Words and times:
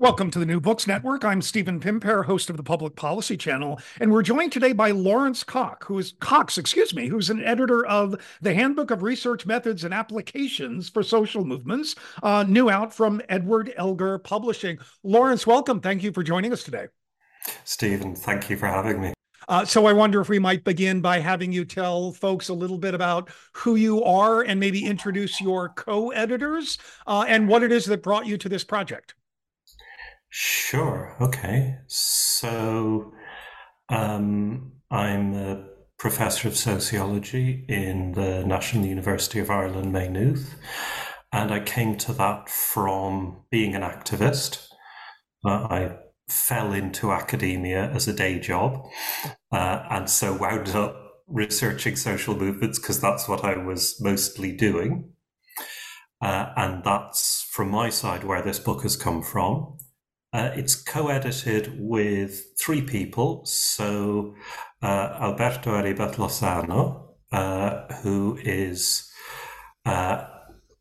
Welcome 0.00 0.30
to 0.30 0.38
the 0.38 0.46
New 0.46 0.60
Books 0.60 0.86
Network. 0.86 1.26
I'm 1.26 1.42
Stephen 1.42 1.78
Pimpare, 1.78 2.24
host 2.24 2.48
of 2.48 2.56
the 2.56 2.62
Public 2.62 2.96
Policy 2.96 3.36
Channel, 3.36 3.78
and 4.00 4.10
we're 4.10 4.22
joined 4.22 4.50
today 4.50 4.72
by 4.72 4.92
Laurence 4.92 5.44
Cox, 5.44 5.86
who 5.86 5.98
is 5.98 6.14
Cox, 6.20 6.56
excuse 6.56 6.94
me, 6.94 7.06
who's 7.06 7.28
an 7.28 7.44
editor 7.44 7.84
of 7.84 8.16
the 8.40 8.54
Handbook 8.54 8.90
of 8.90 9.02
Research 9.02 9.44
Methods 9.44 9.84
and 9.84 9.92
Applications 9.92 10.88
for 10.88 11.02
Social 11.02 11.44
Movements, 11.44 11.96
uh, 12.22 12.46
new 12.48 12.70
out 12.70 12.94
from 12.94 13.20
Edward 13.28 13.74
Elgar 13.76 14.16
Publishing. 14.16 14.78
Laurence, 15.02 15.46
welcome. 15.46 15.82
Thank 15.82 16.02
you 16.02 16.12
for 16.12 16.22
joining 16.22 16.54
us 16.54 16.62
today. 16.62 16.86
Stephen, 17.64 18.16
thank 18.16 18.48
you 18.48 18.56
for 18.56 18.68
having 18.68 19.02
me. 19.02 19.12
Uh, 19.48 19.66
so 19.66 19.84
I 19.84 19.92
wonder 19.92 20.22
if 20.22 20.30
we 20.30 20.38
might 20.38 20.64
begin 20.64 21.02
by 21.02 21.18
having 21.18 21.52
you 21.52 21.66
tell 21.66 22.12
folks 22.12 22.48
a 22.48 22.54
little 22.54 22.78
bit 22.78 22.94
about 22.94 23.28
who 23.52 23.76
you 23.76 24.02
are 24.04 24.40
and 24.40 24.58
maybe 24.58 24.82
introduce 24.82 25.42
your 25.42 25.68
co-editors 25.68 26.78
uh, 27.06 27.26
and 27.28 27.46
what 27.46 27.62
it 27.62 27.70
is 27.70 27.84
that 27.84 28.02
brought 28.02 28.24
you 28.24 28.38
to 28.38 28.48
this 28.48 28.64
project. 28.64 29.14
Sure. 30.30 31.16
Okay. 31.20 31.78
So 31.86 33.12
um, 33.88 34.72
I'm 34.90 35.34
a 35.34 35.66
professor 35.98 36.48
of 36.48 36.56
sociology 36.56 37.64
in 37.68 38.12
the 38.12 38.44
National 38.44 38.86
University 38.86 39.40
of 39.40 39.50
Ireland, 39.50 39.92
Maynooth. 39.92 40.54
And 41.32 41.52
I 41.52 41.60
came 41.60 41.96
to 41.98 42.12
that 42.14 42.48
from 42.48 43.42
being 43.50 43.74
an 43.74 43.82
activist. 43.82 44.66
Uh, 45.44 45.66
I 45.70 45.96
fell 46.28 46.72
into 46.72 47.12
academia 47.12 47.90
as 47.90 48.06
a 48.06 48.12
day 48.12 48.38
job 48.38 48.86
uh, 49.52 49.82
and 49.90 50.08
so 50.08 50.36
wound 50.36 50.68
up 50.70 50.96
researching 51.26 51.96
social 51.96 52.36
movements 52.36 52.78
because 52.78 53.00
that's 53.00 53.28
what 53.28 53.44
I 53.44 53.56
was 53.56 54.00
mostly 54.00 54.52
doing. 54.52 55.12
Uh, 56.22 56.52
and 56.56 56.84
that's 56.84 57.48
from 57.50 57.70
my 57.70 57.90
side 57.90 58.24
where 58.24 58.42
this 58.42 58.58
book 58.58 58.82
has 58.82 58.96
come 58.96 59.22
from. 59.22 59.78
Uh, 60.32 60.50
it's 60.54 60.76
co-edited 60.76 61.76
with 61.78 62.56
three 62.58 62.82
people. 62.82 63.44
So 63.44 64.34
uh, 64.80 65.16
Alberto 65.20 65.72
Arribas 65.72 66.14
Lozano, 66.14 67.14
uh, 67.32 67.92
who 68.02 68.38
is 68.40 69.10
uh, 69.84 70.24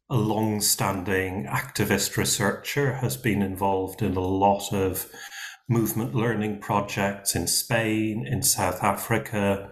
a 0.09 0.15
long-standing 0.15 1.45
activist 1.45 2.15
researcher, 2.15 2.93
has 2.95 3.17
been 3.17 3.41
involved 3.41 4.03
in 4.03 4.15
a 4.15 4.19
lot 4.19 4.71
of 4.71 5.07
movement 5.67 6.13
learning 6.13 6.59
projects 6.59 7.35
in 7.35 7.47
Spain, 7.47 8.27
in 8.27 8.43
South 8.43 8.83
Africa, 8.83 9.71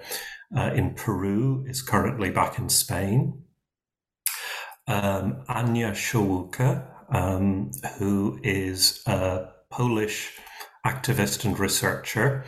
uh, 0.56 0.72
in 0.74 0.96
Peru. 0.96 1.66
Is 1.68 1.84
currently 1.84 2.32
back 2.32 2.58
in 2.58 2.70
Spain. 2.70 3.44
Um, 4.88 5.44
Ania 5.50 5.92
Szolucha, 5.92 6.88
um, 7.10 7.72
who 8.00 8.40
is 8.44 9.04
a 9.06 9.50
Polish 9.70 10.40
activist 10.86 11.46
and 11.46 11.60
researcher 11.60 12.46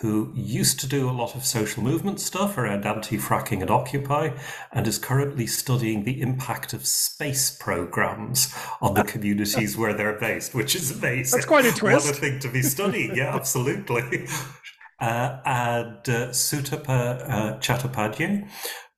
who 0.00 0.32
used 0.34 0.80
to 0.80 0.86
do 0.86 1.10
a 1.10 1.12
lot 1.12 1.34
of 1.34 1.44
social 1.44 1.82
movement 1.82 2.18
stuff 2.18 2.56
around 2.56 2.86
anti 2.86 3.18
fracking 3.18 3.60
and 3.60 3.70
Occupy, 3.70 4.30
and 4.72 4.86
is 4.86 4.98
currently 4.98 5.46
studying 5.46 6.04
the 6.04 6.22
impact 6.22 6.72
of 6.72 6.86
space 6.86 7.50
programs 7.50 8.54
on 8.80 8.94
the 8.94 9.04
communities 9.04 9.76
where 9.76 9.92
they're 9.92 10.18
based, 10.18 10.54
which 10.54 10.74
is 10.74 10.90
amazing. 10.90 11.36
That's 11.36 11.46
quite 11.46 11.66
a 11.66 11.72
twist. 11.72 12.06
What 12.06 12.16
a 12.16 12.20
thing 12.20 12.38
to 12.40 12.48
be 12.48 12.62
studying. 12.62 13.14
Yeah, 13.14 13.34
absolutely. 13.34 14.26
Uh, 15.00 15.40
and 15.46 15.96
uh, 16.10 16.28
Sutapa 16.28 16.86
uh, 17.26 17.58
Chattopadhyay, 17.58 18.46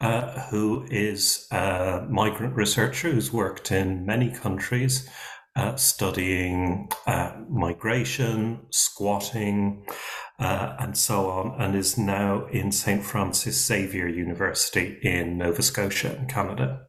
uh, 0.00 0.40
who 0.50 0.84
is 0.90 1.46
a 1.52 2.04
migrant 2.10 2.56
researcher 2.56 3.12
who's 3.12 3.32
worked 3.32 3.70
in 3.70 4.04
many 4.04 4.28
countries 4.28 5.08
uh, 5.54 5.76
studying 5.76 6.88
uh, 7.06 7.32
migration, 7.48 8.60
squatting, 8.70 9.86
uh, 10.38 10.76
and 10.78 10.96
so 10.96 11.30
on, 11.30 11.60
and 11.60 11.74
is 11.74 11.98
now 11.98 12.46
in 12.46 12.72
St. 12.72 13.04
Francis 13.04 13.66
Xavier 13.66 14.08
University 14.08 14.98
in 15.02 15.38
Nova 15.38 15.62
Scotia 15.62 16.16
in 16.16 16.26
Canada. 16.26 16.82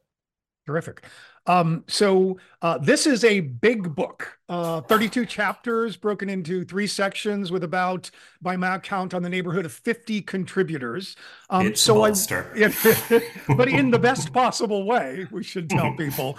Terrific. 0.66 1.04
Um, 1.46 1.84
so 1.88 2.38
uh, 2.62 2.78
this 2.78 3.06
is 3.06 3.26
a 3.26 3.42
big 3.42 3.96
book, 3.96 4.40
uh, 4.48 4.82
32 4.82 5.26
chapters 5.26 5.98
broken 5.98 6.30
into 6.30 6.64
three 6.64 6.88
sections 6.88 7.52
with 7.52 7.66
about, 7.66 8.10
by 8.42 8.56
my 8.56 8.80
count, 8.80 9.14
on 9.14 9.24
the 9.24 9.30
neighborhood 9.30 9.66
of 9.66 9.74
50 9.74 10.22
contributors. 10.22 11.18
Um, 11.50 11.68
it's 11.68 11.82
so 11.82 11.98
a 11.98 12.08
monster. 12.08 12.50
I, 12.56 13.22
but 13.58 13.68
in 13.68 13.92
the 13.92 14.00
best 14.00 14.32
possible 14.34 14.86
way, 14.86 15.28
we 15.32 15.44
should 15.44 15.70
tell 15.70 15.94
people. 15.98 16.38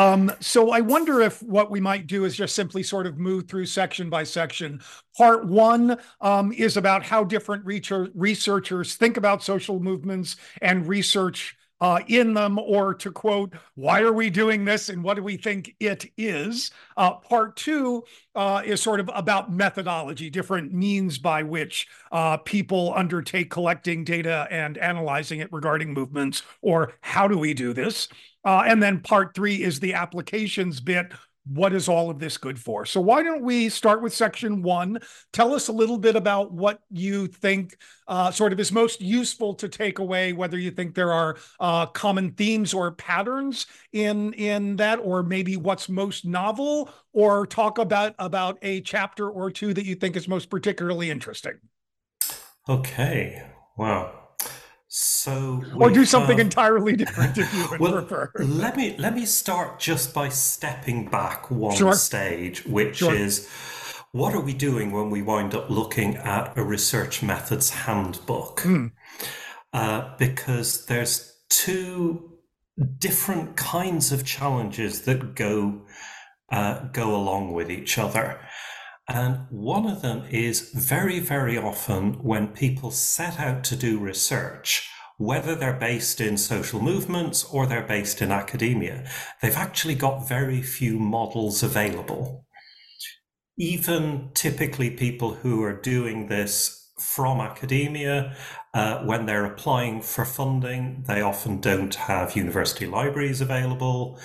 Um, 0.00 0.32
so 0.40 0.70
I 0.70 0.80
wonder 0.80 1.20
if 1.20 1.42
what 1.42 1.70
we 1.70 1.78
might 1.78 2.06
do 2.06 2.24
is 2.24 2.34
just 2.34 2.54
simply 2.54 2.82
sort 2.82 3.06
of 3.06 3.18
move 3.18 3.48
through 3.48 3.66
section 3.66 4.08
by 4.08 4.24
section. 4.24 4.80
Part 5.14 5.46
one 5.46 5.98
um, 6.22 6.52
is 6.52 6.78
about 6.78 7.02
how 7.02 7.22
different 7.22 7.66
researchers 7.66 8.94
think 8.94 9.18
about 9.18 9.42
social 9.42 9.78
movements 9.78 10.36
and 10.62 10.88
research 10.88 11.54
uh, 11.82 12.00
in 12.08 12.32
them, 12.32 12.58
or 12.58 12.94
to 12.94 13.10
quote, 13.10 13.52
why 13.74 14.00
are 14.00 14.12
we 14.12 14.30
doing 14.30 14.64
this 14.64 14.88
and 14.88 15.02
what 15.04 15.14
do 15.16 15.22
we 15.22 15.36
think 15.36 15.74
it 15.80 16.10
is? 16.16 16.70
Uh, 16.96 17.12
part 17.12 17.56
two 17.56 18.02
uh, 18.34 18.62
is 18.64 18.80
sort 18.80 19.00
of 19.00 19.10
about 19.14 19.52
methodology, 19.52 20.30
different 20.30 20.72
means 20.72 21.18
by 21.18 21.42
which 21.42 21.86
uh, 22.10 22.38
people 22.38 22.92
undertake 22.96 23.50
collecting 23.50 24.04
data 24.04 24.46
and 24.50 24.78
analyzing 24.78 25.40
it 25.40 25.52
regarding 25.52 25.92
movements, 25.92 26.42
or 26.62 26.92
how 27.02 27.28
do 27.28 27.36
we 27.36 27.52
do 27.52 27.74
this? 27.74 28.08
Uh, 28.44 28.62
and 28.66 28.82
then 28.82 29.00
part 29.00 29.34
three 29.34 29.62
is 29.62 29.80
the 29.80 29.94
applications 29.94 30.80
bit. 30.80 31.12
What 31.46 31.72
is 31.72 31.88
all 31.88 32.10
of 32.10 32.18
this 32.18 32.36
good 32.36 32.58
for? 32.58 32.84
So, 32.84 33.00
why 33.00 33.22
don't 33.22 33.42
we 33.42 33.70
start 33.70 34.02
with 34.02 34.14
section 34.14 34.62
one? 34.62 34.98
Tell 35.32 35.54
us 35.54 35.68
a 35.68 35.72
little 35.72 35.96
bit 35.96 36.14
about 36.14 36.52
what 36.52 36.80
you 36.90 37.26
think 37.26 37.76
uh, 38.06 38.30
sort 38.30 38.52
of 38.52 38.60
is 38.60 38.70
most 38.70 39.00
useful 39.00 39.54
to 39.54 39.68
take 39.68 39.98
away, 39.98 40.34
whether 40.34 40.58
you 40.58 40.70
think 40.70 40.94
there 40.94 41.12
are 41.12 41.38
uh, 41.58 41.86
common 41.86 42.32
themes 42.32 42.74
or 42.74 42.92
patterns 42.92 43.66
in 43.92 44.34
in 44.34 44.76
that, 44.76 45.00
or 45.02 45.22
maybe 45.22 45.56
what's 45.56 45.88
most 45.88 46.26
novel, 46.26 46.90
or 47.14 47.46
talk 47.46 47.78
about 47.78 48.14
about 48.18 48.58
a 48.60 48.82
chapter 48.82 49.28
or 49.28 49.50
two 49.50 49.72
that 49.72 49.86
you 49.86 49.94
think 49.94 50.16
is 50.16 50.28
most 50.28 50.50
particularly 50.50 51.10
interesting. 51.10 51.54
Okay. 52.68 53.42
Wow. 53.78 54.19
So 54.92 55.62
or 55.76 55.88
do 55.88 56.04
something 56.04 56.38
have, 56.38 56.46
entirely 56.46 56.96
different 56.96 57.38
if 57.38 57.54
you 57.54 57.70
would 57.70 57.78
well, 57.80 57.92
prefer. 57.92 58.32
let 58.40 58.76
me 58.76 58.96
let 58.98 59.14
me 59.14 59.24
start 59.24 59.78
just 59.78 60.12
by 60.12 60.28
stepping 60.30 61.08
back 61.08 61.48
one 61.48 61.76
sure. 61.76 61.92
stage, 61.92 62.66
which 62.66 62.96
sure. 62.96 63.14
is 63.14 63.48
what 64.10 64.34
are 64.34 64.40
we 64.40 64.52
doing 64.52 64.90
when 64.90 65.08
we 65.08 65.22
wind 65.22 65.54
up 65.54 65.70
looking 65.70 66.16
at 66.16 66.58
a 66.58 66.64
research 66.64 67.22
methods 67.22 67.70
handbook? 67.70 68.62
Mm. 68.62 68.90
Uh, 69.72 70.16
because 70.18 70.86
there's 70.86 71.40
two 71.48 72.38
different 72.98 73.56
kinds 73.56 74.10
of 74.10 74.24
challenges 74.24 75.02
that 75.02 75.36
go 75.36 75.82
uh, 76.50 76.80
go 76.86 77.14
along 77.14 77.52
with 77.52 77.70
each 77.70 77.96
other. 77.96 78.40
And 79.12 79.46
one 79.50 79.88
of 79.88 80.02
them 80.02 80.22
is 80.30 80.70
very, 80.70 81.18
very 81.18 81.58
often 81.58 82.22
when 82.22 82.46
people 82.46 82.92
set 82.92 83.40
out 83.40 83.64
to 83.64 83.74
do 83.74 83.98
research, 83.98 84.88
whether 85.18 85.56
they're 85.56 85.72
based 85.72 86.20
in 86.20 86.36
social 86.36 86.80
movements 86.80 87.42
or 87.42 87.66
they're 87.66 87.82
based 87.82 88.22
in 88.22 88.30
academia, 88.30 89.10
they've 89.42 89.56
actually 89.56 89.96
got 89.96 90.28
very 90.28 90.62
few 90.62 90.96
models 91.00 91.64
available. 91.64 92.46
Even 93.58 94.30
typically, 94.32 94.90
people 94.90 95.34
who 95.34 95.60
are 95.64 95.80
doing 95.80 96.28
this 96.28 96.79
from 97.00 97.40
academia, 97.40 98.36
uh, 98.74 98.98
when 99.04 99.26
they're 99.26 99.46
applying 99.46 100.02
for 100.02 100.24
funding, 100.24 101.04
they 101.08 101.20
often 101.20 101.60
don't 101.60 101.94
have 101.94 102.36
university 102.36 102.86
libraries 102.86 103.40
available. 103.40 104.18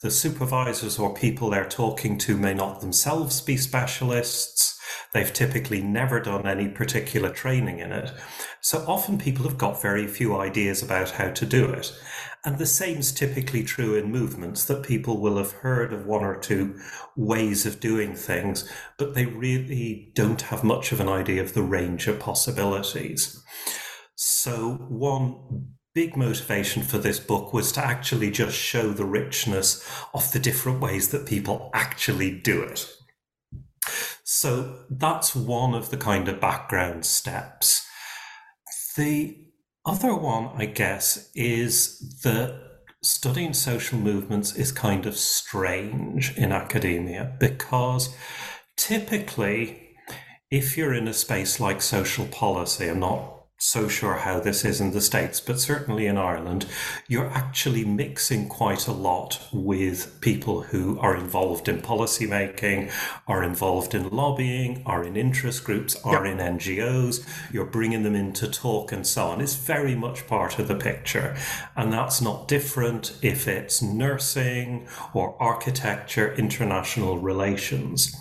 The 0.00 0.10
supervisors 0.10 0.98
or 0.98 1.14
people 1.14 1.50
they're 1.50 1.68
talking 1.68 2.18
to 2.18 2.36
may 2.36 2.54
not 2.54 2.80
themselves 2.80 3.40
be 3.40 3.56
specialists. 3.56 4.80
They've 5.12 5.32
typically 5.32 5.82
never 5.82 6.20
done 6.20 6.46
any 6.46 6.68
particular 6.68 7.30
training 7.30 7.78
in 7.78 7.92
it. 7.92 8.10
So 8.60 8.84
often 8.88 9.18
people 9.18 9.44
have 9.44 9.58
got 9.58 9.82
very 9.82 10.06
few 10.06 10.36
ideas 10.36 10.82
about 10.82 11.10
how 11.10 11.30
to 11.30 11.46
do 11.46 11.66
it. 11.66 11.92
And 12.44 12.58
the 12.58 12.66
same's 12.66 13.12
typically 13.12 13.62
true 13.62 13.94
in 13.94 14.10
movements 14.10 14.64
that 14.64 14.82
people 14.82 15.20
will 15.20 15.36
have 15.36 15.52
heard 15.52 15.92
of 15.92 16.06
one 16.06 16.24
or 16.24 16.36
two 16.36 16.76
ways 17.16 17.66
of 17.66 17.78
doing 17.78 18.16
things, 18.16 18.68
but 18.98 19.14
they 19.14 19.26
really 19.26 20.10
don't 20.14 20.42
have 20.42 20.64
much 20.64 20.90
of 20.90 21.00
an 21.00 21.08
idea 21.08 21.40
of 21.40 21.54
the 21.54 21.62
range 21.62 22.08
of 22.08 22.18
possibilities. 22.18 23.40
So, 24.16 24.74
one 24.88 25.74
big 25.94 26.16
motivation 26.16 26.82
for 26.82 26.98
this 26.98 27.20
book 27.20 27.52
was 27.52 27.70
to 27.72 27.84
actually 27.84 28.30
just 28.30 28.56
show 28.56 28.90
the 28.90 29.04
richness 29.04 29.86
of 30.14 30.32
the 30.32 30.38
different 30.38 30.80
ways 30.80 31.10
that 31.10 31.26
people 31.26 31.70
actually 31.74 32.40
do 32.40 32.62
it. 32.62 32.90
So 34.24 34.84
that's 34.88 35.36
one 35.36 35.74
of 35.74 35.90
the 35.90 35.96
kind 35.96 36.28
of 36.28 36.40
background 36.40 37.04
steps. 37.04 37.86
The 38.96 39.41
other 39.84 40.14
one, 40.14 40.50
I 40.54 40.66
guess, 40.66 41.30
is 41.34 42.20
that 42.22 42.60
studying 43.02 43.52
social 43.52 43.98
movements 43.98 44.54
is 44.54 44.70
kind 44.70 45.06
of 45.06 45.16
strange 45.16 46.36
in 46.36 46.52
academia 46.52 47.36
because 47.40 48.14
typically, 48.76 49.96
if 50.50 50.76
you're 50.76 50.94
in 50.94 51.08
a 51.08 51.12
space 51.12 51.58
like 51.58 51.82
social 51.82 52.26
policy, 52.26 52.88
I'm 52.88 53.00
not 53.00 53.41
so 53.64 53.86
sure 53.86 54.14
how 54.14 54.40
this 54.40 54.64
is 54.64 54.80
in 54.80 54.90
the 54.90 55.00
States, 55.00 55.38
but 55.38 55.60
certainly 55.60 56.06
in 56.06 56.18
Ireland, 56.18 56.66
you're 57.06 57.30
actually 57.30 57.84
mixing 57.84 58.48
quite 58.48 58.88
a 58.88 58.92
lot 58.92 59.40
with 59.52 60.20
people 60.20 60.62
who 60.62 60.98
are 60.98 61.16
involved 61.16 61.68
in 61.68 61.80
policy 61.80 62.26
making, 62.26 62.90
are 63.28 63.44
involved 63.44 63.94
in 63.94 64.08
lobbying, 64.08 64.82
are 64.84 65.04
in 65.04 65.16
interest 65.16 65.62
groups, 65.62 65.94
are 66.04 66.26
yep. 66.26 66.40
in 66.40 66.58
NGOs. 66.58 67.24
You're 67.52 67.64
bringing 67.64 68.02
them 68.02 68.16
in 68.16 68.32
to 68.32 68.50
talk 68.50 68.90
and 68.90 69.06
so 69.06 69.26
on. 69.26 69.40
It's 69.40 69.54
very 69.54 69.94
much 69.94 70.26
part 70.26 70.58
of 70.58 70.66
the 70.66 70.74
picture. 70.74 71.36
And 71.76 71.92
that's 71.92 72.20
not 72.20 72.48
different 72.48 73.16
if 73.22 73.46
it's 73.46 73.80
nursing 73.80 74.88
or 75.14 75.40
architecture, 75.40 76.34
international 76.34 77.18
relations. 77.18 78.12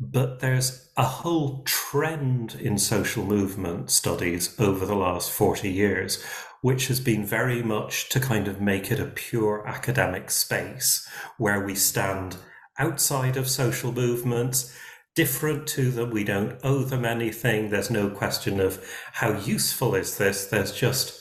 But 0.00 0.40
there's 0.40 0.89
a 1.00 1.02
whole 1.02 1.62
trend 1.64 2.54
in 2.60 2.76
social 2.76 3.24
movement 3.24 3.90
studies 3.90 4.54
over 4.60 4.84
the 4.84 4.94
last 4.94 5.30
40 5.30 5.70
years, 5.70 6.22
which 6.60 6.88
has 6.88 7.00
been 7.00 7.24
very 7.24 7.62
much 7.62 8.10
to 8.10 8.20
kind 8.20 8.46
of 8.46 8.60
make 8.60 8.92
it 8.92 9.00
a 9.00 9.06
pure 9.06 9.66
academic 9.66 10.30
space 10.30 11.08
where 11.38 11.64
we 11.64 11.74
stand 11.74 12.36
outside 12.78 13.38
of 13.38 13.48
social 13.48 13.92
movements, 13.92 14.76
different 15.14 15.66
to 15.68 15.90
them. 15.90 16.10
We 16.10 16.22
don't 16.22 16.60
owe 16.62 16.84
them 16.84 17.06
anything. 17.06 17.70
There's 17.70 17.90
no 17.90 18.10
question 18.10 18.60
of 18.60 18.86
how 19.14 19.38
useful 19.38 19.94
is 19.94 20.18
this. 20.18 20.48
There's 20.48 20.72
just, 20.72 21.18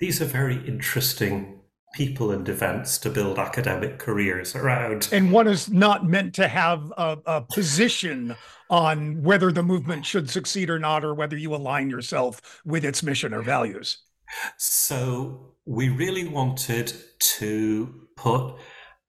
these 0.00 0.22
are 0.22 0.38
very 0.40 0.66
interesting 0.66 1.60
people 1.92 2.30
and 2.30 2.48
events 2.48 2.98
to 2.98 3.10
build 3.10 3.38
academic 3.38 3.98
careers 3.98 4.54
around. 4.54 5.08
And 5.12 5.30
one 5.30 5.46
is 5.46 5.70
not 5.70 6.06
meant 6.06 6.34
to 6.34 6.48
have 6.48 6.92
a, 6.96 7.18
a, 7.26 7.40
position 7.42 8.34
on 8.70 9.22
whether 9.22 9.52
the 9.52 9.62
movement 9.62 10.06
should 10.06 10.30
succeed 10.30 10.70
or 10.70 10.78
not, 10.78 11.04
or 11.04 11.14
whether 11.14 11.36
you 11.36 11.54
align 11.54 11.90
yourself 11.90 12.60
with 12.64 12.84
its 12.84 13.02
mission 13.02 13.34
or 13.34 13.42
values. 13.42 13.98
So 14.56 15.54
we 15.66 15.90
really 15.90 16.26
wanted 16.26 16.94
to 17.18 18.08
put 18.16 18.56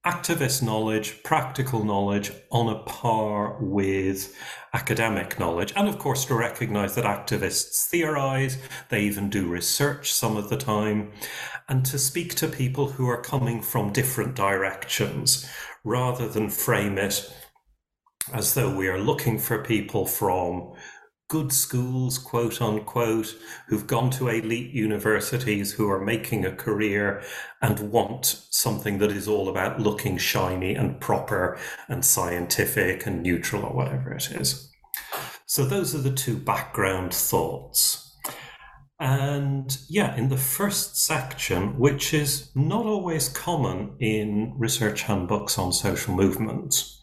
activist 0.05 0.61
knowledge, 0.61 1.23
practical 1.23 1.85
knowledge 1.85 2.31
on 2.51 2.67
a 2.67 2.79
par 2.83 3.57
with 3.61 4.35
academic 4.73 5.39
knowledge. 5.39 5.71
And 5.75 5.87
of 5.87 5.97
course, 5.97 6.25
to 6.25 6.35
recognize 6.35 6.95
that 6.95 7.05
activists 7.05 7.87
theorize, 7.87 8.57
they 8.89 9.01
even 9.03 9.29
do 9.29 9.47
research 9.47 10.11
some 10.11 10.35
of 10.35 10.49
the 10.49 10.57
time, 10.57 11.11
and 11.69 11.85
to 11.85 11.97
speak 11.97 12.35
to 12.35 12.47
people 12.47 12.89
who 12.89 13.07
are 13.07 13.21
coming 13.21 13.61
from 13.61 13.93
different 13.93 14.35
directions 14.35 15.49
rather 15.85 16.27
than 16.27 16.49
frame 16.49 16.97
it 16.97 17.33
as 18.33 18.53
though 18.53 18.73
we 18.73 18.87
are 18.87 18.99
looking 18.99 19.37
for 19.37 19.63
people 19.63 20.05
from 20.05 20.73
good 21.33 21.51
schools, 21.51 22.19
quote 22.19 22.61
unquote, 22.61 23.35
who've 23.65 23.87
gone 23.87 24.11
to 24.11 24.27
elite 24.27 24.69
universities, 24.69 25.73
who 25.73 25.89
are 25.89 25.99
making 25.99 26.45
a 26.45 26.55
career 26.55 27.23
and 27.59 27.91
want 27.91 28.45
something 28.51 28.99
that 28.99 29.11
is 29.11 29.27
all 29.27 29.49
about 29.49 29.79
looking 29.79 30.15
shiny 30.15 30.75
and 30.75 31.01
proper 31.01 31.57
and 31.87 32.05
scientific 32.05 33.07
and 33.07 33.23
neutral 33.23 33.63
or 33.63 33.73
whatever 33.73 34.13
it 34.13 34.29
is. 34.29 34.71
So, 35.47 35.65
those 35.65 35.95
are 35.95 36.03
the 36.03 36.13
two 36.13 36.37
background 36.37 37.15
thoughts. 37.15 38.15
And 38.99 39.75
yeah, 39.89 40.15
in 40.15 40.29
the 40.29 40.37
first 40.37 40.97
section, 40.97 41.79
which 41.79 42.13
is 42.13 42.51
not 42.53 42.85
always 42.85 43.27
common 43.27 43.95
in 43.99 44.53
research 44.55 45.01
handbooks 45.01 45.57
on 45.57 45.73
social 45.73 46.13
movements, 46.13 47.02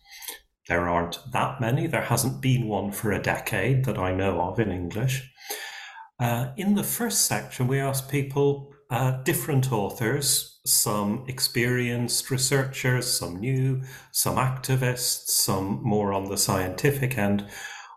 there 0.71 0.89
aren't 0.89 1.19
that 1.33 1.61
many. 1.61 1.89
There 1.89 2.01
hasn't 2.01 2.41
been 2.41 2.69
one 2.69 2.93
for 2.93 3.11
a 3.11 3.21
decade 3.21 3.85
that 3.87 3.99
I 3.99 4.15
know 4.15 4.41
of 4.41 4.61
in 4.61 4.71
English. 4.71 5.29
Uh, 6.21 6.53
in 6.57 6.77
the 6.77 6.85
first 6.85 7.27
section, 7.27 7.67
we 7.67 7.81
asked 7.81 8.09
people, 8.09 8.73
uh, 8.89 9.21
different 9.25 9.73
authors, 9.73 10.61
some 10.65 11.25
experienced 11.27 12.31
researchers, 12.31 13.11
some 13.11 13.41
new, 13.41 13.83
some 14.13 14.37
activists, 14.37 15.31
some 15.31 15.81
more 15.83 16.13
on 16.13 16.27
the 16.27 16.37
scientific 16.37 17.19
end. 17.19 17.49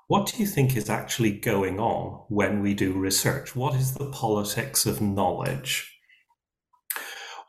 What 0.07 0.25
do 0.25 0.37
you 0.37 0.47
think 0.47 0.75
is 0.75 0.89
actually 0.89 1.33
going 1.33 1.79
on 1.79 2.25
when 2.27 2.63
we 2.63 2.73
do 2.73 2.93
research? 2.93 3.55
What 3.55 3.75
is 3.75 3.93
the 3.93 4.09
politics 4.09 4.87
of 4.87 4.99
knowledge? 4.99 5.95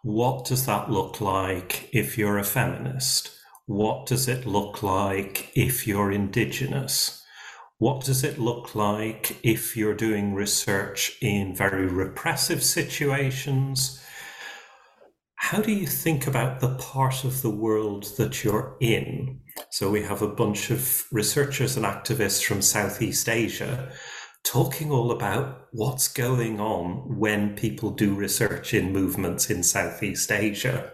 What 0.03 0.45
does 0.45 0.67
that 0.67 0.91
look 0.91 1.23
like 1.23 1.89
if 1.95 2.19
you're 2.19 2.37
a 2.37 2.45
feminist? 2.45 3.31
What 3.67 4.05
does 4.05 4.29
it 4.29 4.45
look 4.45 4.83
like 4.83 5.51
if 5.55 5.87
you're 5.87 6.13
Indigenous? 6.13 7.25
What 7.79 8.05
does 8.05 8.23
it 8.23 8.39
look 8.39 8.75
like 8.75 9.39
if 9.43 9.75
you're 9.75 9.95
doing 9.95 10.35
research 10.35 11.17
in 11.23 11.57
very 11.57 11.87
repressive 11.87 12.63
situations? 12.63 14.05
How 15.37 15.63
do 15.63 15.73
you 15.73 15.87
think 15.87 16.27
about 16.27 16.61
the 16.61 16.75
part 16.77 17.25
of 17.25 17.41
the 17.41 17.51
world 17.51 18.05
that 18.19 18.45
you're 18.45 18.77
in? 18.81 19.41
So, 19.71 19.91
we 19.91 20.03
have 20.03 20.21
a 20.21 20.29
bunch 20.29 20.71
of 20.71 21.05
researchers 21.11 21.77
and 21.79 21.87
activists 21.87 22.45
from 22.45 22.61
Southeast 22.61 23.31
Asia 23.31 23.93
talking 24.45 24.91
all 24.91 25.11
about 25.11 25.69
what's 25.73 26.07
going 26.07 26.61
on 26.61 27.19
when 27.19 27.57
people 27.57 27.91
do 27.91 28.15
research 28.15 28.75
in 28.75 28.93
movements 28.93 29.49
in 29.49 29.63
Southeast 29.63 30.31
Asia 30.31 30.93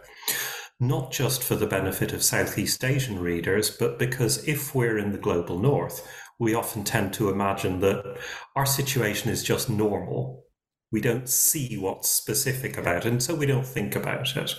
not 0.80 1.12
just 1.12 1.44
for 1.44 1.54
the 1.54 1.66
benefit 1.66 2.12
of 2.12 2.22
Southeast 2.22 2.82
Asian 2.82 3.18
readers, 3.18 3.70
but 3.70 3.98
because 3.98 4.48
if 4.48 4.74
we're 4.74 4.98
in 4.98 5.12
the 5.12 5.18
global 5.18 5.58
north, 5.58 6.08
we 6.38 6.54
often 6.54 6.82
tend 6.82 7.12
to 7.12 7.28
imagine 7.28 7.80
that 7.80 8.18
our 8.56 8.64
situation 8.64 9.30
is 9.30 9.42
just 9.42 9.68
normal. 9.68 10.46
We 10.90 11.02
don't 11.02 11.28
see 11.28 11.76
what's 11.76 12.08
specific 12.08 12.78
about 12.78 13.04
it, 13.04 13.12
and 13.12 13.22
so 13.22 13.34
we 13.34 13.46
don't 13.46 13.66
think 13.66 13.94
about 13.94 14.34
it. 14.36 14.54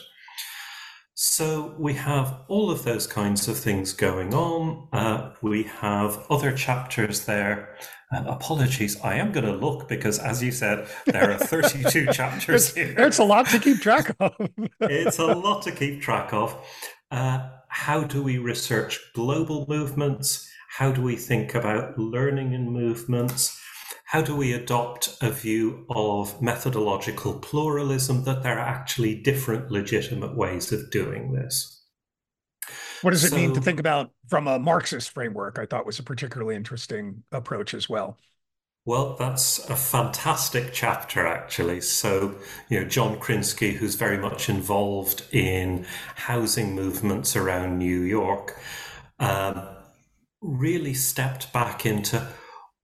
So 1.23 1.75
we 1.77 1.93
have 1.93 2.39
all 2.47 2.71
of 2.71 2.83
those 2.83 3.05
kinds 3.05 3.47
of 3.47 3.55
things 3.55 3.93
going 3.93 4.33
on. 4.33 4.87
Uh, 4.91 5.29
we 5.43 5.61
have 5.65 6.25
other 6.31 6.51
chapters 6.51 7.25
there. 7.25 7.75
Uh, 8.11 8.23
apologies, 8.25 8.99
I 9.01 9.17
am 9.17 9.31
going 9.31 9.45
to 9.45 9.51
look 9.55 9.87
because, 9.87 10.17
as 10.17 10.41
you 10.41 10.51
said, 10.51 10.87
there 11.05 11.29
are 11.29 11.37
32 11.37 12.07
chapters 12.11 12.69
it's, 12.69 12.73
here. 12.75 12.95
It's 12.97 13.19
a 13.19 13.23
lot 13.23 13.45
to 13.49 13.59
keep 13.59 13.81
track 13.81 14.15
of. 14.19 14.33
it's 14.79 15.19
a 15.19 15.27
lot 15.27 15.61
to 15.61 15.71
keep 15.71 16.01
track 16.07 16.33
of. 16.33 16.57
Uh, 17.11 17.49
how 17.67 18.01
do 18.03 18.23
we 18.23 18.39
research 18.39 18.99
global 19.13 19.67
movements? 19.69 20.49
How 20.69 20.91
do 20.91 21.03
we 21.03 21.15
think 21.17 21.53
about 21.53 21.99
learning 21.99 22.53
in 22.53 22.71
movements? 22.71 23.60
How 24.11 24.21
do 24.21 24.35
we 24.35 24.51
adopt 24.51 25.17
a 25.21 25.31
view 25.31 25.85
of 25.89 26.41
methodological 26.41 27.33
pluralism 27.39 28.25
that 28.25 28.43
there 28.43 28.59
are 28.59 28.67
actually 28.67 29.15
different 29.15 29.71
legitimate 29.71 30.35
ways 30.35 30.73
of 30.73 30.91
doing 30.91 31.31
this? 31.31 31.85
What 33.03 33.11
does 33.11 33.23
it 33.23 33.31
mean 33.31 33.53
to 33.53 33.61
think 33.61 33.79
about 33.79 34.11
from 34.27 34.49
a 34.49 34.59
Marxist 34.59 35.11
framework? 35.11 35.57
I 35.57 35.65
thought 35.65 35.85
was 35.85 35.97
a 35.97 36.03
particularly 36.03 36.57
interesting 36.57 37.23
approach 37.31 37.73
as 37.73 37.87
well. 37.87 38.17
Well, 38.83 39.15
that's 39.17 39.59
a 39.69 39.77
fantastic 39.77 40.73
chapter, 40.73 41.25
actually. 41.25 41.79
So, 41.79 42.35
you 42.67 42.81
know, 42.81 42.85
John 42.85 43.17
Krinsky, 43.17 43.75
who's 43.75 43.95
very 43.95 44.17
much 44.17 44.49
involved 44.49 45.23
in 45.31 45.85
housing 46.15 46.75
movements 46.75 47.37
around 47.37 47.77
New 47.77 48.01
York, 48.01 48.59
um, 49.19 49.69
really 50.41 50.95
stepped 50.95 51.53
back 51.53 51.85
into 51.85 52.27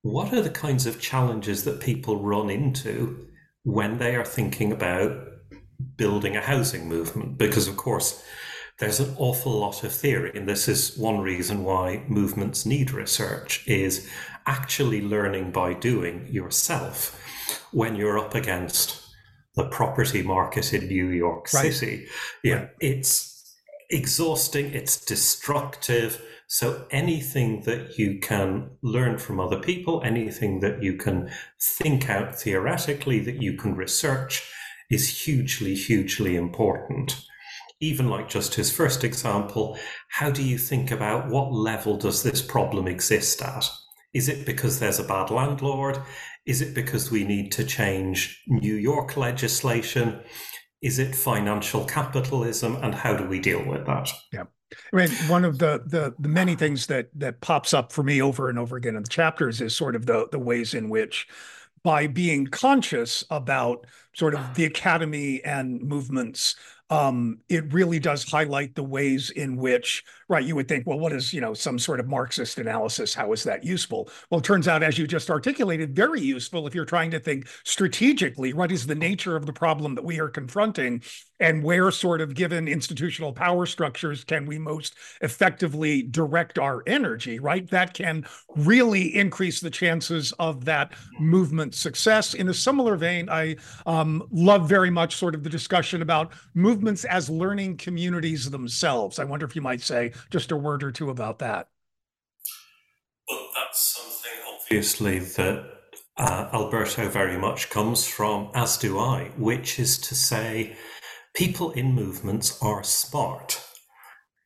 what 0.08 0.34
are 0.34 0.42
the 0.42 0.50
kinds 0.50 0.86
of 0.86 1.02
challenges 1.02 1.64
that 1.66 1.82
people 1.82 2.22
run 2.22 2.50
into 2.50 3.28
when 3.64 3.98
they 3.98 4.16
are 4.16 4.26
thinking 4.26 4.72
about 4.72 5.12
building 5.98 6.36
a 6.36 6.42
housing 6.42 6.88
movement? 6.88 7.38
Because, 7.38 7.68
of 7.68 7.78
course, 7.78 8.24
there's 8.80 9.00
an 9.00 9.14
awful 9.18 9.52
lot 9.52 9.84
of 9.84 9.92
theory 9.92 10.32
and 10.36 10.48
this 10.48 10.68
is 10.68 10.98
one 10.98 11.20
reason 11.20 11.64
why 11.64 12.04
movements 12.08 12.66
need 12.66 12.92
research 12.92 13.68
is 13.68 14.08
actually 14.46 15.02
learning 15.02 15.52
by 15.52 15.74
doing 15.74 16.28
yourself 16.32 17.20
when 17.72 17.96
you're 17.96 18.20
up 18.20 18.36
against 18.36 19.04
the 19.56 19.66
property 19.70 20.22
market 20.22 20.74
in 20.74 20.88
New 20.88 21.08
York 21.08 21.52
right. 21.54 21.74
City. 21.74 22.06
Yeah, 22.44 22.56
right. 22.56 22.70
it's 22.80 23.56
exhausting, 23.90 24.68
it's 24.74 25.04
destructive. 25.04 26.22
So 26.48 26.86
anything 26.92 27.62
that 27.62 28.00
you 28.00 28.20
can 28.20 28.72
learn 28.82 29.18
from 29.18 29.39
other 29.39 29.60
people, 29.60 30.01
anything 30.04 30.62
that 30.62 30.82
you 30.82 30.96
can 30.98 31.30
think 31.62 32.10
out 32.10 32.36
theoretically, 32.36 33.20
that 33.20 33.42
you 33.42 33.54
can 33.54 33.75
research, 33.75 34.50
is 34.89 35.25
hugely, 35.25 35.75
hugely 35.75 36.36
important 36.36 37.22
even 37.80 38.10
like 38.10 38.27
just 38.27 38.56
his 38.56 38.72
first 38.72 39.04
example, 39.04 39.77
how 40.10 40.32
do 40.32 40.44
you 40.44 40.58
think 40.58 40.92
about 40.92 41.27
what 41.27 41.51
level 41.51 41.98
does 41.98 42.24
this 42.24 42.42
problem 42.42 42.88
exist 42.88 43.42
at? 43.42 43.70
Is 44.13 44.30
it 44.30 44.46
because 44.46 44.80
there's 44.80 45.00
a 45.00 45.04
bad 45.04 45.30
landlord? 45.30 46.00
Is 46.46 46.62
it 46.62 46.74
because 46.74 47.12
we 47.12 47.24
need 47.24 47.51
to 47.51 47.63
change 47.63 48.42
New 48.48 48.75
York 48.75 49.16
legislation? 49.16 50.22
Is 50.82 50.98
it 50.98 51.16
financial 51.16 51.86
capitalism? 51.86 52.77
And 52.77 52.96
how 52.96 53.16
do 53.16 53.27
we 53.27 53.39
deal 53.39 53.63
with 53.68 53.86
that? 53.86 54.10
Yeah. 54.34 54.46
I 54.94 54.96
mean, 54.98 55.10
one 55.28 55.46
of 55.46 55.60
the, 55.60 55.82
the 55.86 56.14
the 56.20 56.28
many 56.28 56.56
things 56.56 56.88
that 56.88 57.08
that 57.16 57.42
pops 57.42 57.74
up 57.74 57.92
for 57.92 58.04
me 58.04 58.22
over 58.22 58.50
and 58.50 58.60
over 58.60 58.76
again 58.76 58.96
in 58.96 59.04
the 59.04 59.10
chapters 59.10 59.62
is 59.62 59.76
sort 59.76 59.96
of 59.96 60.06
the 60.06 60.28
the 60.32 60.40
ways 60.40 60.74
in 60.74 60.90
which 60.90 61.28
by 61.84 62.08
being 62.08 62.48
conscious 62.48 63.24
about 63.30 63.86
sort 64.14 64.34
of 64.34 64.56
the 64.56 64.66
academy 64.66 65.44
and 65.44 65.82
movements 65.82 66.56
um, 66.90 67.40
it 67.50 67.74
really 67.74 68.00
does 68.00 68.30
highlight 68.30 68.76
the 68.76 68.84
ways 68.84 69.30
in 69.32 69.58
which, 69.58 70.04
right, 70.30 70.46
you 70.46 70.56
would 70.56 70.70
think, 70.70 70.88
well, 70.88 71.00
what 71.00 71.12
is, 71.12 71.34
you 71.34 71.42
know, 71.42 71.54
some 71.54 71.78
sort 71.78 72.00
of 72.00 72.08
Marxist 72.08 72.60
analysis? 72.60 73.14
How 73.14 73.34
is 73.34 73.44
that 73.44 73.66
useful? 73.66 74.10
Well, 74.30 74.40
it 74.40 74.46
turns 74.46 74.70
out, 74.70 74.84
as 74.84 74.98
you 74.98 75.06
just 75.06 75.30
articulated, 75.30 75.96
very 75.96 76.22
useful 76.22 76.66
if 76.66 76.74
you're 76.74 76.86
trying 76.86 77.12
to 77.12 77.20
think 77.20 77.50
strategically, 77.66 78.54
what 78.54 78.72
is 78.72 78.88
the 78.88 78.96
nature 78.96 79.36
of 79.36 79.46
the 79.46 79.54
problem 79.54 79.96
that 79.96 80.06
we 80.06 80.22
are 80.22 80.30
confronting 80.30 81.04
and 81.39 81.63
where 81.63 81.91
sort 81.91 82.22
of 82.22 82.34
given 82.34 82.67
institutional 82.67 83.32
power 83.32 83.65
structures 83.65 84.24
can 84.24 84.46
we 84.46 84.58
most 84.58 84.96
effectively 85.22 86.01
direct 86.01 86.58
our 86.58 86.84
energy, 86.88 87.39
right? 87.39 87.70
That 87.70 87.94
can 87.94 88.25
really 88.56 89.15
increase 89.15 89.60
the 89.60 89.70
chances 89.70 90.34
of 90.39 90.65
that 90.65 90.94
movement 91.20 91.75
success. 91.75 92.34
In 92.34 92.50
a 92.50 92.53
similar 92.53 92.96
vein, 92.96 93.29
I 93.29 93.58
um, 93.86 94.27
love 94.32 94.67
very 94.67 94.89
much 94.89 95.15
sort 95.15 95.36
of 95.36 95.44
the 95.44 95.50
discussion 95.50 96.01
about 96.01 96.34
movements 96.53 97.06
as 97.06 97.29
learning 97.29 97.77
communities 97.77 98.50
themselves. 98.50 99.20
I 99.20 99.24
wonder 99.24 99.46
if 99.46 99.56
you 99.56 99.62
might 99.62 99.82
say 99.82 100.13
just 100.29 100.51
a 100.51 100.58
word 100.58 100.84
or 100.84 100.91
two 100.91 101.10
about 101.10 101.39
that. 101.39 101.70
Well, 103.29 103.50
that's 103.56 103.98
something 103.98 104.32
obviously 104.53 105.20
that 105.20 105.77
uh, 106.17 106.50
Alberto 106.53 107.08
very 107.10 107.38
much 107.38 107.70
comes 107.70 108.08
from, 108.08 108.50
as 108.56 108.77
do 108.77 108.98
I, 109.00 109.32
which 109.38 109.79
is 109.79 109.98
to 110.00 110.15
say, 110.15 110.75
people 111.38 111.70
in 111.72 111.94
movements 111.94 112.58
are 112.63 112.84
smart. 112.84 113.63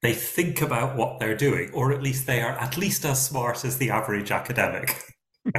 They 0.01 0.13
think 0.13 0.62
about 0.62 0.98
what 0.98 1.19
they're 1.19 1.38
doing, 1.38 1.71
or 1.74 1.93
at 1.93 2.03
least 2.03 2.27
they 2.27 2.41
are 2.41 2.51
at 2.60 2.77
least 2.77 3.05
as 3.05 3.25
smart 3.25 3.63
as 3.63 3.77
the 3.77 3.91
average 3.91 4.29
academic. 4.29 5.01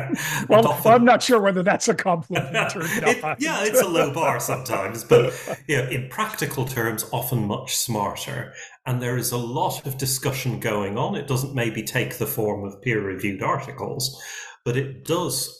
well, 0.48 0.68
often, 0.68 0.92
I'm 0.92 1.04
not 1.04 1.22
sure 1.22 1.40
whether 1.40 1.62
that's 1.62 1.88
a 1.88 1.94
compliment 1.94 2.76
or 2.76 2.80
not. 3.00 3.08
It, 3.08 3.40
yeah, 3.40 3.64
it's 3.64 3.80
a 3.80 3.88
low 3.88 4.12
bar 4.12 4.40
sometimes, 4.40 5.04
but 5.04 5.32
you 5.66 5.78
know, 5.78 5.88
in 5.88 6.08
practical 6.10 6.66
terms, 6.66 7.06
often 7.12 7.46
much 7.46 7.76
smarter. 7.76 8.52
And 8.86 9.00
there 9.00 9.16
is 9.16 9.32
a 9.32 9.38
lot 9.38 9.86
of 9.86 9.96
discussion 9.96 10.60
going 10.60 10.98
on. 10.98 11.14
It 11.14 11.26
doesn't 11.26 11.54
maybe 11.54 11.82
take 11.82 12.18
the 12.18 12.26
form 12.26 12.64
of 12.64 12.82
peer-reviewed 12.82 13.42
articles, 13.42 14.20
but 14.64 14.76
it 14.76 15.04
does 15.04 15.58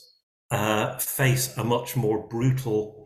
uh, 0.51 0.97
face 0.99 1.57
a 1.57 1.63
much 1.63 1.95
more 1.95 2.27
brutal 2.27 3.02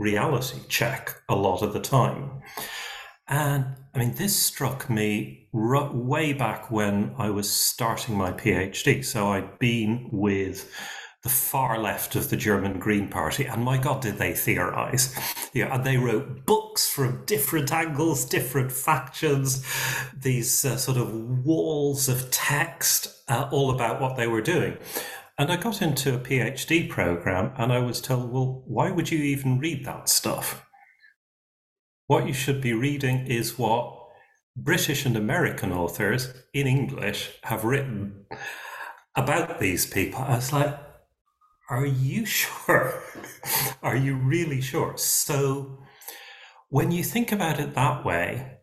reality 0.00 0.58
check 0.68 1.22
a 1.28 1.34
lot 1.36 1.62
of 1.62 1.72
the 1.72 1.80
time. 1.80 2.40
And 3.28 3.66
I 3.94 3.98
mean, 3.98 4.14
this 4.14 4.34
struck 4.34 4.90
me 4.90 5.48
r- 5.54 5.92
way 5.92 6.32
back 6.32 6.70
when 6.70 7.14
I 7.18 7.30
was 7.30 7.50
starting 7.50 8.16
my 8.16 8.32
PhD. 8.32 9.04
So 9.04 9.28
I'd 9.28 9.58
been 9.58 10.08
with 10.10 10.72
the 11.22 11.28
far 11.28 11.78
left 11.78 12.16
of 12.16 12.30
the 12.30 12.36
German 12.36 12.78
Green 12.78 13.06
Party, 13.06 13.44
and 13.44 13.62
my 13.62 13.76
God, 13.76 14.00
did 14.00 14.16
they 14.16 14.32
theorize? 14.32 15.14
Yeah, 15.52 15.74
and 15.74 15.84
they 15.84 15.98
wrote 15.98 16.46
books 16.46 16.88
from 16.88 17.26
different 17.26 17.72
angles, 17.72 18.24
different 18.24 18.72
factions, 18.72 19.62
these 20.18 20.64
uh, 20.64 20.78
sort 20.78 20.96
of 20.96 21.12
walls 21.44 22.08
of 22.08 22.30
text, 22.30 23.22
uh, 23.28 23.50
all 23.52 23.70
about 23.70 24.00
what 24.00 24.16
they 24.16 24.28
were 24.28 24.40
doing. 24.40 24.78
And 25.40 25.50
I 25.50 25.56
got 25.56 25.80
into 25.80 26.14
a 26.14 26.18
PhD 26.18 26.86
program 26.86 27.52
and 27.56 27.72
I 27.72 27.78
was 27.78 28.02
told, 28.02 28.30
well, 28.30 28.62
why 28.66 28.90
would 28.90 29.10
you 29.10 29.20
even 29.20 29.58
read 29.58 29.86
that 29.86 30.10
stuff? 30.10 30.66
What 32.08 32.26
you 32.26 32.34
should 32.34 32.60
be 32.60 32.74
reading 32.74 33.26
is 33.26 33.58
what 33.58 34.06
British 34.54 35.06
and 35.06 35.16
American 35.16 35.72
authors 35.72 36.34
in 36.52 36.66
English 36.66 37.30
have 37.44 37.64
written 37.64 38.26
about 39.16 39.60
these 39.60 39.86
people. 39.86 40.20
I 40.20 40.36
was 40.36 40.52
like, 40.52 40.78
are 41.70 41.86
you 41.86 42.26
sure? 42.26 43.02
are 43.82 43.96
you 43.96 44.16
really 44.16 44.60
sure? 44.60 44.98
So 44.98 45.78
when 46.68 46.90
you 46.90 47.02
think 47.02 47.32
about 47.32 47.58
it 47.58 47.72
that 47.72 48.04
way, 48.04 48.58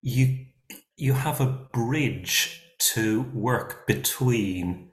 you 0.00 0.46
you 0.96 1.12
have 1.12 1.42
a 1.42 1.68
bridge 1.70 2.62
to 2.94 3.24
work 3.34 3.86
between 3.86 4.88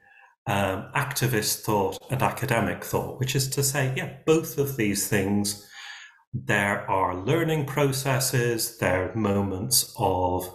um, 0.47 0.89
activist 0.95 1.61
thought 1.61 1.97
and 2.09 2.21
academic 2.21 2.83
thought, 2.83 3.19
which 3.19 3.35
is 3.35 3.49
to 3.49 3.63
say, 3.63 3.93
yeah, 3.95 4.17
both 4.25 4.57
of 4.57 4.77
these 4.77 5.07
things, 5.07 5.67
there 6.33 6.89
are 6.89 7.15
learning 7.15 7.65
processes, 7.65 8.77
there 8.77 9.11
are 9.11 9.15
moments 9.15 9.93
of 9.97 10.53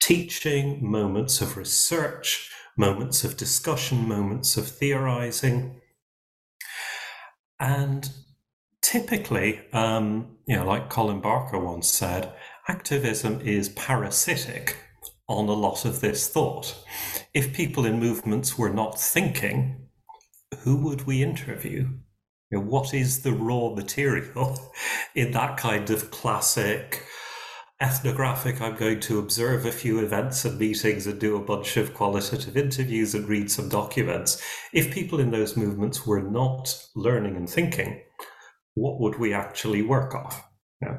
teaching, 0.00 0.78
moments 0.82 1.40
of 1.40 1.56
research, 1.56 2.50
moments 2.76 3.24
of 3.24 3.36
discussion, 3.36 4.08
moments 4.08 4.56
of 4.56 4.66
theorizing. 4.66 5.80
And 7.58 8.10
typically, 8.82 9.60
um, 9.72 10.38
you 10.46 10.56
know, 10.56 10.66
like 10.66 10.90
Colin 10.90 11.20
Barker 11.20 11.58
once 11.58 11.88
said, 11.88 12.32
activism 12.68 13.40
is 13.40 13.68
parasitic 13.70 14.76
on 15.30 15.48
a 15.48 15.52
lot 15.52 15.84
of 15.84 16.00
this 16.00 16.28
thought. 16.28 16.76
If 17.32 17.54
people 17.54 17.86
in 17.86 18.00
movements 18.00 18.58
were 18.58 18.70
not 18.70 19.00
thinking, 19.00 19.86
who 20.60 20.76
would 20.76 21.06
we 21.06 21.22
interview? 21.22 21.88
You 22.50 22.58
know, 22.58 22.60
what 22.60 22.92
is 22.92 23.22
the 23.22 23.32
raw 23.32 23.70
material 23.70 24.58
in 25.14 25.30
that 25.32 25.56
kind 25.56 25.88
of 25.90 26.10
classic 26.10 27.04
ethnographic? 27.80 28.60
I'm 28.60 28.74
going 28.74 28.98
to 29.00 29.20
observe 29.20 29.64
a 29.64 29.72
few 29.72 30.00
events 30.00 30.44
and 30.44 30.58
meetings 30.58 31.06
and 31.06 31.20
do 31.20 31.36
a 31.36 31.44
bunch 31.44 31.76
of 31.76 31.94
qualitative 31.94 32.56
interviews 32.56 33.14
and 33.14 33.28
read 33.28 33.52
some 33.52 33.68
documents. 33.68 34.42
If 34.72 34.92
people 34.92 35.20
in 35.20 35.30
those 35.30 35.56
movements 35.56 36.04
were 36.04 36.22
not 36.22 36.76
learning 36.96 37.36
and 37.36 37.48
thinking, 37.48 38.02
what 38.74 39.00
would 39.00 39.20
we 39.20 39.32
actually 39.32 39.82
work 39.82 40.12
off? 40.16 40.44
You 40.82 40.88
know, 40.88 40.98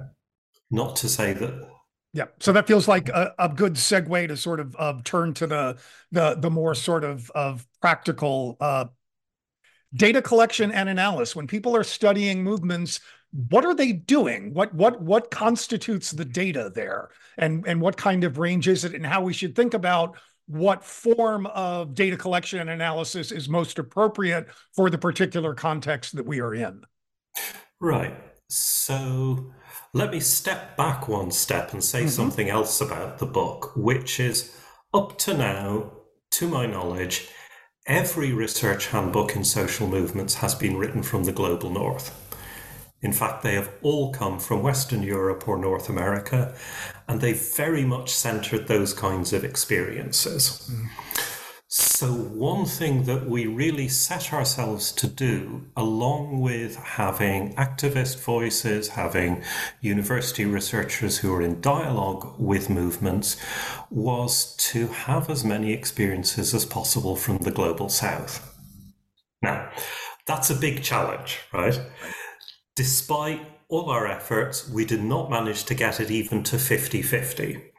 not 0.71 0.95
to 0.97 1.09
say 1.09 1.33
that 1.33 1.69
yeah, 2.13 2.25
so 2.39 2.51
that 2.51 2.67
feels 2.67 2.87
like 2.87 3.07
a, 3.09 3.33
a 3.39 3.47
good 3.47 3.75
segue 3.75 4.27
to 4.27 4.35
sort 4.35 4.59
of 4.59 5.03
turn 5.03 5.33
to 5.35 5.47
the 5.47 5.77
the 6.11 6.35
the 6.35 6.49
more 6.49 6.75
sort 6.75 7.03
of 7.03 7.29
of 7.31 7.65
practical 7.81 8.57
uh, 8.59 8.85
data 9.93 10.21
collection 10.21 10.71
and 10.71 10.89
analysis. 10.89 11.35
When 11.35 11.47
people 11.47 11.75
are 11.75 11.83
studying 11.83 12.43
movements, 12.43 12.99
what 13.49 13.63
are 13.63 13.73
they 13.73 13.93
doing? 13.93 14.53
What 14.53 14.73
what 14.73 15.01
what 15.01 15.31
constitutes 15.31 16.11
the 16.11 16.25
data 16.25 16.69
there, 16.73 17.11
and 17.37 17.65
and 17.65 17.79
what 17.79 17.95
kind 17.95 18.25
of 18.25 18.37
range 18.37 18.67
is 18.67 18.83
it, 18.83 18.93
and 18.93 19.05
how 19.05 19.21
we 19.21 19.31
should 19.31 19.55
think 19.55 19.73
about 19.73 20.17
what 20.47 20.83
form 20.83 21.45
of 21.47 21.95
data 21.95 22.17
collection 22.17 22.59
and 22.59 22.69
analysis 22.69 23.31
is 23.31 23.47
most 23.47 23.79
appropriate 23.79 24.47
for 24.75 24.89
the 24.89 24.97
particular 24.97 25.53
context 25.53 26.13
that 26.17 26.25
we 26.25 26.41
are 26.41 26.53
in. 26.53 26.81
Right. 27.79 28.13
So 28.49 29.53
let 29.93 30.11
me 30.11 30.19
step 30.19 30.77
back 30.77 31.07
one 31.07 31.31
step 31.31 31.73
and 31.73 31.83
say 31.83 32.01
mm-hmm. 32.01 32.09
something 32.09 32.49
else 32.49 32.79
about 32.79 33.19
the 33.19 33.25
book, 33.25 33.75
which 33.75 34.19
is 34.19 34.55
up 34.93 35.17
to 35.19 35.33
now, 35.33 35.91
to 36.31 36.47
my 36.47 36.65
knowledge, 36.65 37.27
every 37.85 38.31
research 38.31 38.87
handbook 38.87 39.35
in 39.35 39.43
social 39.43 39.87
movements 39.87 40.35
has 40.35 40.55
been 40.55 40.77
written 40.77 41.03
from 41.03 41.25
the 41.25 41.31
global 41.31 41.69
north. 41.69 42.17
In 43.01 43.11
fact, 43.11 43.41
they 43.41 43.55
have 43.55 43.71
all 43.81 44.13
come 44.13 44.39
from 44.39 44.61
Western 44.61 45.01
Europe 45.01 45.47
or 45.47 45.57
North 45.57 45.89
America, 45.89 46.55
and 47.07 47.19
they 47.19 47.33
very 47.33 47.83
much 47.83 48.13
centered 48.13 48.67
those 48.67 48.93
kinds 48.93 49.33
of 49.33 49.43
experiences. 49.43 50.69
Mm. 50.71 50.87
So, 51.73 52.11
one 52.11 52.65
thing 52.65 53.03
that 53.03 53.29
we 53.29 53.45
really 53.45 53.87
set 53.87 54.33
ourselves 54.33 54.91
to 54.91 55.07
do, 55.07 55.67
along 55.77 56.41
with 56.41 56.75
having 56.75 57.55
activist 57.55 58.21
voices, 58.21 58.89
having 58.89 59.41
university 59.79 60.43
researchers 60.43 61.19
who 61.19 61.33
are 61.33 61.41
in 61.41 61.61
dialogue 61.61 62.35
with 62.37 62.69
movements, 62.69 63.37
was 63.89 64.53
to 64.71 64.87
have 64.87 65.29
as 65.29 65.45
many 65.45 65.71
experiences 65.71 66.53
as 66.53 66.65
possible 66.65 67.15
from 67.15 67.37
the 67.37 67.51
global 67.51 67.87
south. 67.87 68.53
Now, 69.41 69.71
that's 70.27 70.49
a 70.49 70.55
big 70.55 70.83
challenge, 70.83 71.39
right? 71.53 71.79
Despite 72.75 73.47
all 73.69 73.89
our 73.89 74.07
efforts, 74.07 74.69
we 74.69 74.83
did 74.83 75.05
not 75.05 75.29
manage 75.29 75.63
to 75.63 75.73
get 75.73 76.01
it 76.01 76.11
even 76.11 76.43
to 76.43 76.59
50 76.59 77.01
50. 77.01 77.70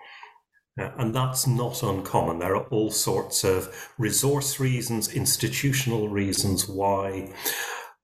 And 0.76 1.14
that's 1.14 1.46
not 1.46 1.82
uncommon. 1.82 2.38
There 2.38 2.56
are 2.56 2.66
all 2.68 2.90
sorts 2.90 3.44
of 3.44 3.92
resource 3.98 4.58
reasons, 4.58 5.12
institutional 5.12 6.08
reasons 6.08 6.66
why 6.66 7.34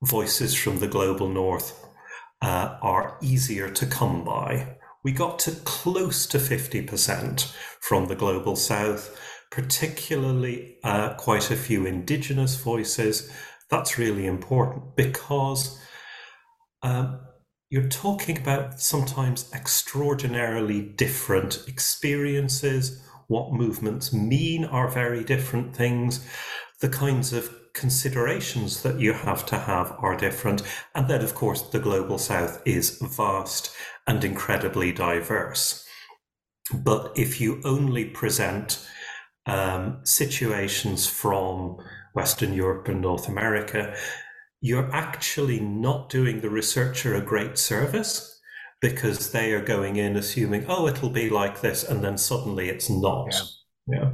voices 0.03 0.55
from 0.55 0.79
the 0.79 0.89
global 0.89 1.29
north 1.29 1.85
uh, 2.43 2.77
are 2.83 3.17
easier 3.23 3.71
to 3.71 3.87
come 3.87 4.23
by. 4.25 4.77
We 5.03 5.13
got 5.13 5.39
to 5.41 5.53
close 5.53 6.27
to 6.27 6.39
50% 6.39 7.55
from 7.81 8.07
the 8.07 8.17
global 8.17 8.55
south, 8.55 9.19
particularly 9.51 10.77
uh, 10.85 11.15
quite 11.15 11.51
a 11.51 11.57
few 11.57 11.87
indigenous 11.87 12.57
voices. 12.57 13.33
That's 13.71 13.99
really 13.99 14.27
important 14.27 14.95
because 14.95 15.81
um, 16.83 17.21
you're 17.71 17.89
talking 17.89 18.39
about 18.39 18.81
sometimes 18.81 19.51
extraordinarily 19.53 20.81
different 20.81 21.65
experiences. 21.67 23.03
What 23.27 23.53
movements 23.53 24.13
mean 24.13 24.65
are 24.65 24.89
very 24.89 25.23
different 25.23 25.77
things. 25.77 26.27
The 26.81 26.89
kinds 26.89 27.33
of 27.35 27.55
considerations 27.75 28.83
that 28.83 28.99
you 28.99 29.13
have 29.13 29.45
to 29.47 29.59
have 29.59 29.95
are 29.99 30.17
different. 30.17 30.63
And 30.95 31.09
then, 31.09 31.23
of 31.23 31.35
course, 31.35 31.63
the 31.63 31.79
global 31.79 32.17
south 32.19 32.63
is 32.65 32.99
vast 33.03 33.71
and 34.07 34.25
incredibly 34.25 34.91
diverse. 34.91 35.85
But 36.73 37.13
if 37.17 37.41
you 37.41 37.61
only 37.65 38.07
present 38.07 38.87
um, 39.47 40.01
situations 40.05 41.07
from 41.07 41.77
Western 42.15 42.55
Europe 42.55 42.89
and 42.89 43.03
North 43.03 43.29
America, 43.29 43.95
you're 44.61 44.93
actually 44.93 45.61
not 45.61 46.09
doing 46.09 46.41
the 46.41 46.51
researcher 46.51 47.15
a 47.15 47.21
great 47.21 47.59
service 47.59 48.41
because 48.81 49.33
they 49.33 49.53
are 49.53 49.65
going 49.65 49.97
in 49.97 50.17
assuming, 50.17 50.65
oh, 50.69 50.87
it'll 50.87 51.11
be 51.11 51.29
like 51.29 51.61
this, 51.61 51.83
and 51.85 52.03
then 52.03 52.17
suddenly 52.17 52.69
it's 52.69 52.89
not. 52.89 53.35
Yeah. 53.87 53.97
yeah. 53.99 54.11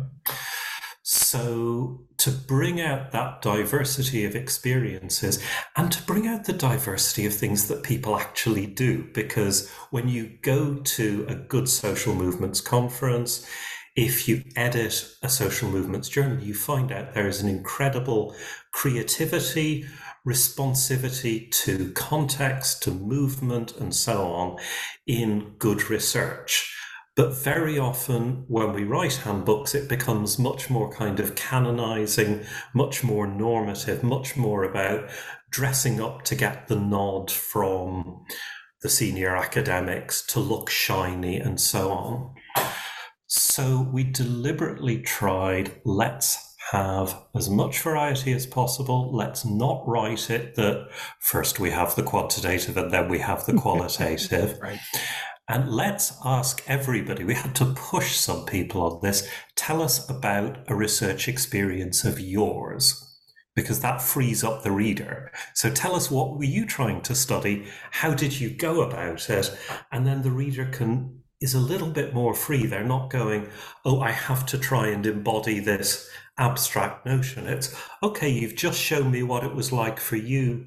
So, 1.02 2.06
to 2.18 2.30
bring 2.30 2.80
out 2.80 3.12
that 3.12 3.42
diversity 3.42 4.24
of 4.24 4.34
experiences 4.34 5.42
and 5.76 5.92
to 5.92 6.02
bring 6.04 6.26
out 6.26 6.44
the 6.44 6.54
diversity 6.54 7.26
of 7.26 7.34
things 7.34 7.68
that 7.68 7.82
people 7.82 8.16
actually 8.16 8.66
do, 8.66 9.08
because 9.12 9.70
when 9.90 10.08
you 10.08 10.38
go 10.40 10.76
to 10.76 11.26
a 11.28 11.34
good 11.34 11.68
social 11.68 12.14
movements 12.14 12.62
conference, 12.62 13.46
if 13.96 14.26
you 14.26 14.42
edit 14.56 15.14
a 15.22 15.28
social 15.28 15.68
movements 15.68 16.08
journal, 16.08 16.42
you 16.42 16.54
find 16.54 16.90
out 16.90 17.14
there 17.14 17.28
is 17.28 17.42
an 17.42 17.48
incredible 17.48 18.34
creativity, 18.72 19.84
responsivity 20.26 21.50
to 21.50 21.92
context, 21.92 22.82
to 22.82 22.90
movement, 22.90 23.76
and 23.76 23.94
so 23.94 24.22
on 24.26 24.58
in 25.06 25.54
good 25.58 25.90
research. 25.90 26.74
But 27.16 27.36
very 27.36 27.78
often, 27.78 28.44
when 28.48 28.72
we 28.72 28.82
write 28.82 29.16
handbooks, 29.16 29.74
it 29.74 29.88
becomes 29.88 30.38
much 30.38 30.68
more 30.68 30.90
kind 30.90 31.20
of 31.20 31.36
canonizing, 31.36 32.44
much 32.74 33.04
more 33.04 33.26
normative, 33.26 34.02
much 34.02 34.36
more 34.36 34.64
about 34.64 35.08
dressing 35.50 36.00
up 36.00 36.22
to 36.22 36.34
get 36.34 36.66
the 36.66 36.76
nod 36.76 37.30
from 37.30 38.24
the 38.82 38.88
senior 38.88 39.36
academics 39.36 40.26
to 40.26 40.40
look 40.40 40.68
shiny 40.68 41.38
and 41.38 41.60
so 41.60 41.90
on. 41.92 42.34
So 43.28 43.88
we 43.92 44.04
deliberately 44.04 45.00
tried 45.00 45.80
let's 45.84 46.53
have 46.70 47.22
as 47.34 47.50
much 47.50 47.80
variety 47.80 48.32
as 48.32 48.46
possible. 48.46 49.10
Let's 49.12 49.44
not 49.44 49.86
write 49.86 50.30
it 50.30 50.54
that 50.54 50.88
first 51.20 51.60
we 51.60 51.70
have 51.70 51.94
the 51.94 52.02
quantitative 52.02 52.76
and 52.76 52.90
then 52.90 53.08
we 53.08 53.18
have 53.18 53.44
the 53.46 53.54
qualitative. 53.64 54.58
right. 54.60 54.78
And 55.46 55.70
let's 55.70 56.14
ask 56.24 56.62
everybody, 56.66 57.22
we 57.22 57.34
had 57.34 57.54
to 57.56 57.74
push 57.74 58.16
some 58.16 58.46
people 58.46 58.80
on 58.82 59.00
this. 59.02 59.28
Tell 59.56 59.82
us 59.82 60.08
about 60.08 60.58
a 60.68 60.74
research 60.74 61.28
experience 61.28 62.02
of 62.02 62.18
yours, 62.18 63.14
because 63.54 63.80
that 63.80 64.00
frees 64.00 64.42
up 64.42 64.62
the 64.62 64.72
reader. 64.72 65.30
So 65.52 65.70
tell 65.70 65.94
us 65.94 66.10
what 66.10 66.38
were 66.38 66.44
you 66.44 66.64
trying 66.64 67.02
to 67.02 67.14
study? 67.14 67.66
How 67.90 68.14
did 68.14 68.40
you 68.40 68.48
go 68.48 68.80
about 68.80 69.28
it? 69.28 69.54
And 69.92 70.06
then 70.06 70.22
the 70.22 70.30
reader 70.30 70.64
can 70.64 71.20
is 71.42 71.52
a 71.52 71.60
little 71.60 71.90
bit 71.90 72.14
more 72.14 72.32
free. 72.32 72.64
They're 72.64 72.82
not 72.82 73.10
going, 73.10 73.48
oh, 73.84 74.00
I 74.00 74.12
have 74.12 74.46
to 74.46 74.58
try 74.58 74.88
and 74.88 75.04
embody 75.04 75.60
this 75.60 76.08
abstract 76.38 77.06
notion. 77.06 77.46
It's 77.46 77.74
okay, 78.02 78.28
you've 78.28 78.56
just 78.56 78.80
shown 78.80 79.10
me 79.10 79.22
what 79.22 79.44
it 79.44 79.54
was 79.54 79.72
like 79.72 80.00
for 80.00 80.16
you 80.16 80.66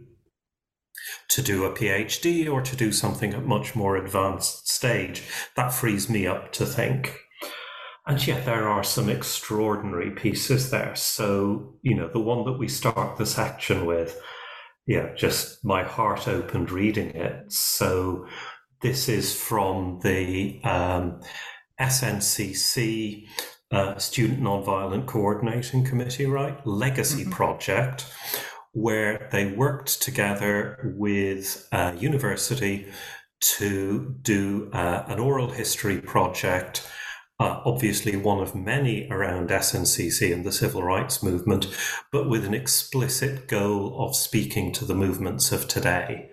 to 1.30 1.42
do 1.42 1.66
a 1.66 1.72
PhD 1.72 2.52
or 2.52 2.62
to 2.62 2.76
do 2.76 2.92
something 2.92 3.34
at 3.34 3.46
much 3.46 3.76
more 3.76 3.96
advanced 3.98 4.70
stage. 4.70 5.24
That 5.56 5.74
frees 5.74 6.10
me 6.10 6.26
up 6.28 6.52
to 6.54 6.66
think. 6.66 7.20
And 8.06 8.26
yet 8.26 8.46
there 8.46 8.70
are 8.70 8.84
some 8.84 9.10
extraordinary 9.10 10.12
pieces 10.12 10.72
there. 10.72 10.96
So, 10.96 11.76
you 11.82 11.94
know, 11.94 12.08
the 12.08 12.22
one 12.22 12.46
that 12.46 12.58
we 12.58 12.70
start 12.70 13.18
the 13.18 13.26
section 13.26 13.86
with, 13.86 14.20
yeah, 14.86 15.14
just 15.14 15.64
my 15.66 15.84
heart 15.84 16.28
opened 16.28 16.72
reading 16.72 17.10
it. 17.10 17.52
So 17.52 18.26
this 18.82 19.10
is 19.10 19.36
from 19.36 20.00
the 20.04 20.62
um, 20.64 21.20
SNCC 21.82 23.28
uh, 23.72 23.98
Student 23.98 24.42
Nonviolent 24.42 25.06
Coordinating 25.06 25.84
Committee, 25.84 26.26
right? 26.26 26.66
Legacy 26.66 27.24
mm-hmm. 27.24 27.32
project, 27.32 28.06
where 28.72 29.28
they 29.32 29.52
worked 29.52 30.02
together 30.02 30.94
with 30.98 31.68
a 31.72 31.96
university 31.96 32.88
to 33.40 34.16
do 34.22 34.70
uh, 34.74 35.04
an 35.08 35.20
oral 35.20 35.50
history 35.50 36.00
project. 36.00 36.88
Uh, 37.40 37.62
obviously, 37.66 38.16
one 38.16 38.42
of 38.42 38.56
many 38.56 39.08
around 39.12 39.50
SNCC 39.50 40.34
and 40.34 40.44
the 40.44 40.52
civil 40.52 40.82
rights 40.82 41.22
movement, 41.22 41.68
but 42.12 42.28
with 42.28 42.46
an 42.46 42.56
explicit 42.56 43.48
goal 43.48 43.96
of 44.04 44.16
speaking 44.16 44.72
to 44.72 44.86
the 44.86 44.96
movements 44.96 45.52
of 45.52 45.68
today. 45.68 46.32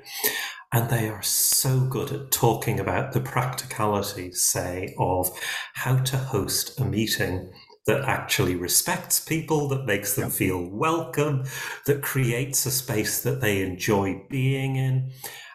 And 0.75 0.91
they 0.91 1.09
are 1.09 1.23
so 1.23 1.79
good 1.79 2.11
at 2.11 2.33
talking 2.33 2.81
about 2.81 3.13
the 3.13 3.21
practicalities, 3.21 4.43
say, 4.43 4.93
of 4.99 5.31
how 5.75 5.99
to 5.99 6.17
host 6.17 6.81
a 6.81 6.85
meeting 6.85 7.53
that 7.87 8.03
actually 8.03 8.57
respects 8.57 9.21
people, 9.21 9.69
that 9.69 9.87
makes 9.87 10.17
them 10.17 10.31
feel 10.31 10.69
welcome, 10.69 11.45
that 11.87 12.03
creates 12.03 12.67
a 12.67 12.73
space 12.73 13.23
that 13.23 13.41
they 13.41 13.63
enjoy 13.63 14.21
being 14.29 14.75
in. 14.75 15.13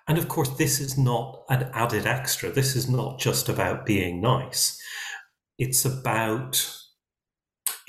And 0.07 0.17
of 0.17 0.29
course, 0.29 0.51
this 0.51 0.79
is 0.79 0.97
not 0.97 1.43
an 1.49 1.69
added 1.73 2.05
extra. 2.05 2.49
This 2.49 2.77
is 2.77 2.89
not 2.89 3.19
just 3.19 3.49
about 3.49 3.85
being 3.85 4.21
nice. 4.21 4.81
It's 5.57 5.83
about 5.83 6.65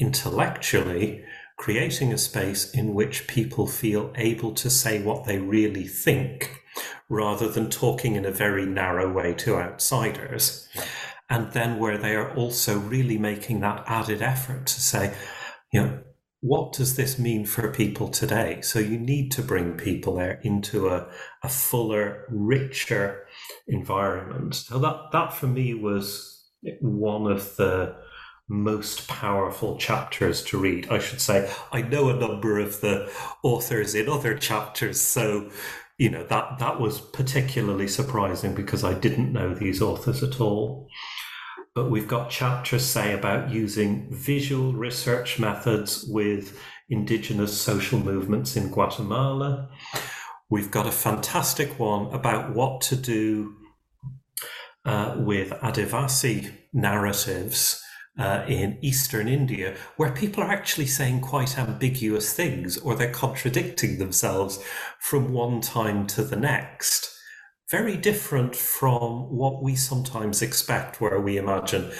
intellectually 0.00 1.22
creating 1.56 2.12
a 2.12 2.18
space 2.18 2.72
in 2.72 2.92
which 2.92 3.28
people 3.28 3.68
feel 3.68 4.12
able 4.16 4.52
to 4.54 4.68
say 4.68 5.00
what 5.00 5.26
they 5.26 5.38
really 5.38 5.86
think 5.86 6.59
rather 7.08 7.48
than 7.48 7.70
talking 7.70 8.14
in 8.14 8.24
a 8.24 8.30
very 8.30 8.66
narrow 8.66 9.10
way 9.10 9.34
to 9.34 9.56
outsiders. 9.56 10.68
And 11.28 11.52
then 11.52 11.78
where 11.78 11.98
they 11.98 12.14
are 12.16 12.34
also 12.34 12.78
really 12.78 13.18
making 13.18 13.60
that 13.60 13.84
added 13.86 14.22
effort 14.22 14.66
to 14.66 14.80
say, 14.80 15.14
you 15.72 15.80
know, 15.80 15.98
what 16.40 16.72
does 16.72 16.96
this 16.96 17.18
mean 17.18 17.44
for 17.44 17.70
people 17.70 18.08
today? 18.08 18.60
So 18.62 18.78
you 18.78 18.98
need 18.98 19.30
to 19.32 19.42
bring 19.42 19.76
people 19.76 20.16
there 20.16 20.40
into 20.42 20.88
a, 20.88 21.08
a 21.42 21.48
fuller, 21.48 22.24
richer 22.30 23.26
environment. 23.68 24.54
So 24.54 24.78
that 24.78 25.12
that 25.12 25.34
for 25.34 25.46
me 25.46 25.74
was 25.74 26.48
one 26.80 27.30
of 27.30 27.56
the 27.56 27.94
most 28.48 29.06
powerful 29.06 29.76
chapters 29.76 30.42
to 30.42 30.58
read. 30.58 30.88
I 30.90 30.98
should 30.98 31.20
say 31.20 31.52
I 31.72 31.82
know 31.82 32.08
a 32.08 32.18
number 32.18 32.58
of 32.58 32.80
the 32.80 33.12
authors 33.42 33.94
in 33.94 34.08
other 34.08 34.36
chapters, 34.36 35.00
so 35.00 35.50
you 36.00 36.08
know 36.08 36.24
that 36.24 36.58
that 36.58 36.80
was 36.80 36.98
particularly 36.98 37.86
surprising 37.86 38.54
because 38.54 38.82
I 38.82 38.94
didn't 38.94 39.34
know 39.34 39.52
these 39.52 39.82
authors 39.82 40.22
at 40.22 40.40
all. 40.40 40.88
But 41.74 41.90
we've 41.90 42.08
got 42.08 42.30
chapters 42.30 42.86
say 42.86 43.12
about 43.12 43.50
using 43.50 44.08
visual 44.10 44.72
research 44.72 45.38
methods 45.38 46.06
with 46.08 46.58
indigenous 46.88 47.60
social 47.60 47.98
movements 47.98 48.56
in 48.56 48.70
Guatemala. 48.70 49.68
We've 50.48 50.70
got 50.70 50.86
a 50.86 50.90
fantastic 50.90 51.78
one 51.78 52.06
about 52.14 52.54
what 52.54 52.80
to 52.88 52.96
do 52.96 53.56
uh, 54.86 55.16
with 55.18 55.50
Adivasi 55.50 56.50
narratives 56.72 57.84
uh, 58.18 58.44
in 58.48 58.78
eastern 58.82 59.28
India, 59.28 59.76
where 59.96 60.12
people 60.12 60.42
are 60.42 60.50
actually 60.50 60.86
saying 60.86 61.20
quite 61.20 61.58
ambiguous 61.58 62.32
things 62.32 62.76
or 62.78 62.94
they're 62.94 63.12
contradicting 63.12 63.98
themselves 63.98 64.62
from 64.98 65.32
one 65.32 65.60
time 65.60 66.06
to 66.06 66.22
the 66.22 66.36
next. 66.36 67.16
Very 67.70 67.96
different 67.96 68.56
from 68.56 69.34
what 69.34 69.62
we 69.62 69.76
sometimes 69.76 70.42
expect, 70.42 71.00
where 71.00 71.20
we 71.20 71.36
imagine 71.36 71.92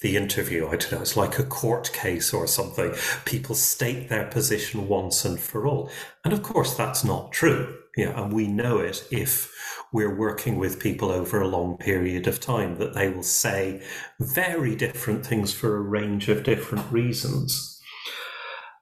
the 0.00 0.16
interview, 0.16 0.66
I 0.66 0.76
don't 0.76 0.92
know, 0.92 1.00
it's 1.00 1.16
like 1.16 1.38
a 1.38 1.44
court 1.44 1.92
case 1.92 2.32
or 2.32 2.46
something. 2.46 2.94
People 3.24 3.54
state 3.54 4.08
their 4.08 4.26
position 4.26 4.88
once 4.88 5.24
and 5.24 5.38
for 5.38 5.66
all. 5.66 5.90
And 6.24 6.32
of 6.32 6.42
course, 6.42 6.74
that's 6.74 7.04
not 7.04 7.32
true. 7.32 7.76
Yeah, 7.98 8.22
and 8.22 8.32
we 8.32 8.46
know 8.46 8.78
it 8.78 9.08
if 9.10 9.52
we're 9.92 10.14
working 10.14 10.56
with 10.56 10.78
people 10.78 11.10
over 11.10 11.40
a 11.40 11.48
long 11.48 11.78
period 11.78 12.28
of 12.28 12.38
time, 12.38 12.76
that 12.76 12.94
they 12.94 13.08
will 13.08 13.24
say 13.24 13.82
very 14.20 14.76
different 14.76 15.26
things 15.26 15.52
for 15.52 15.76
a 15.76 15.80
range 15.80 16.28
of 16.28 16.44
different 16.44 16.92
reasons. 16.92 17.82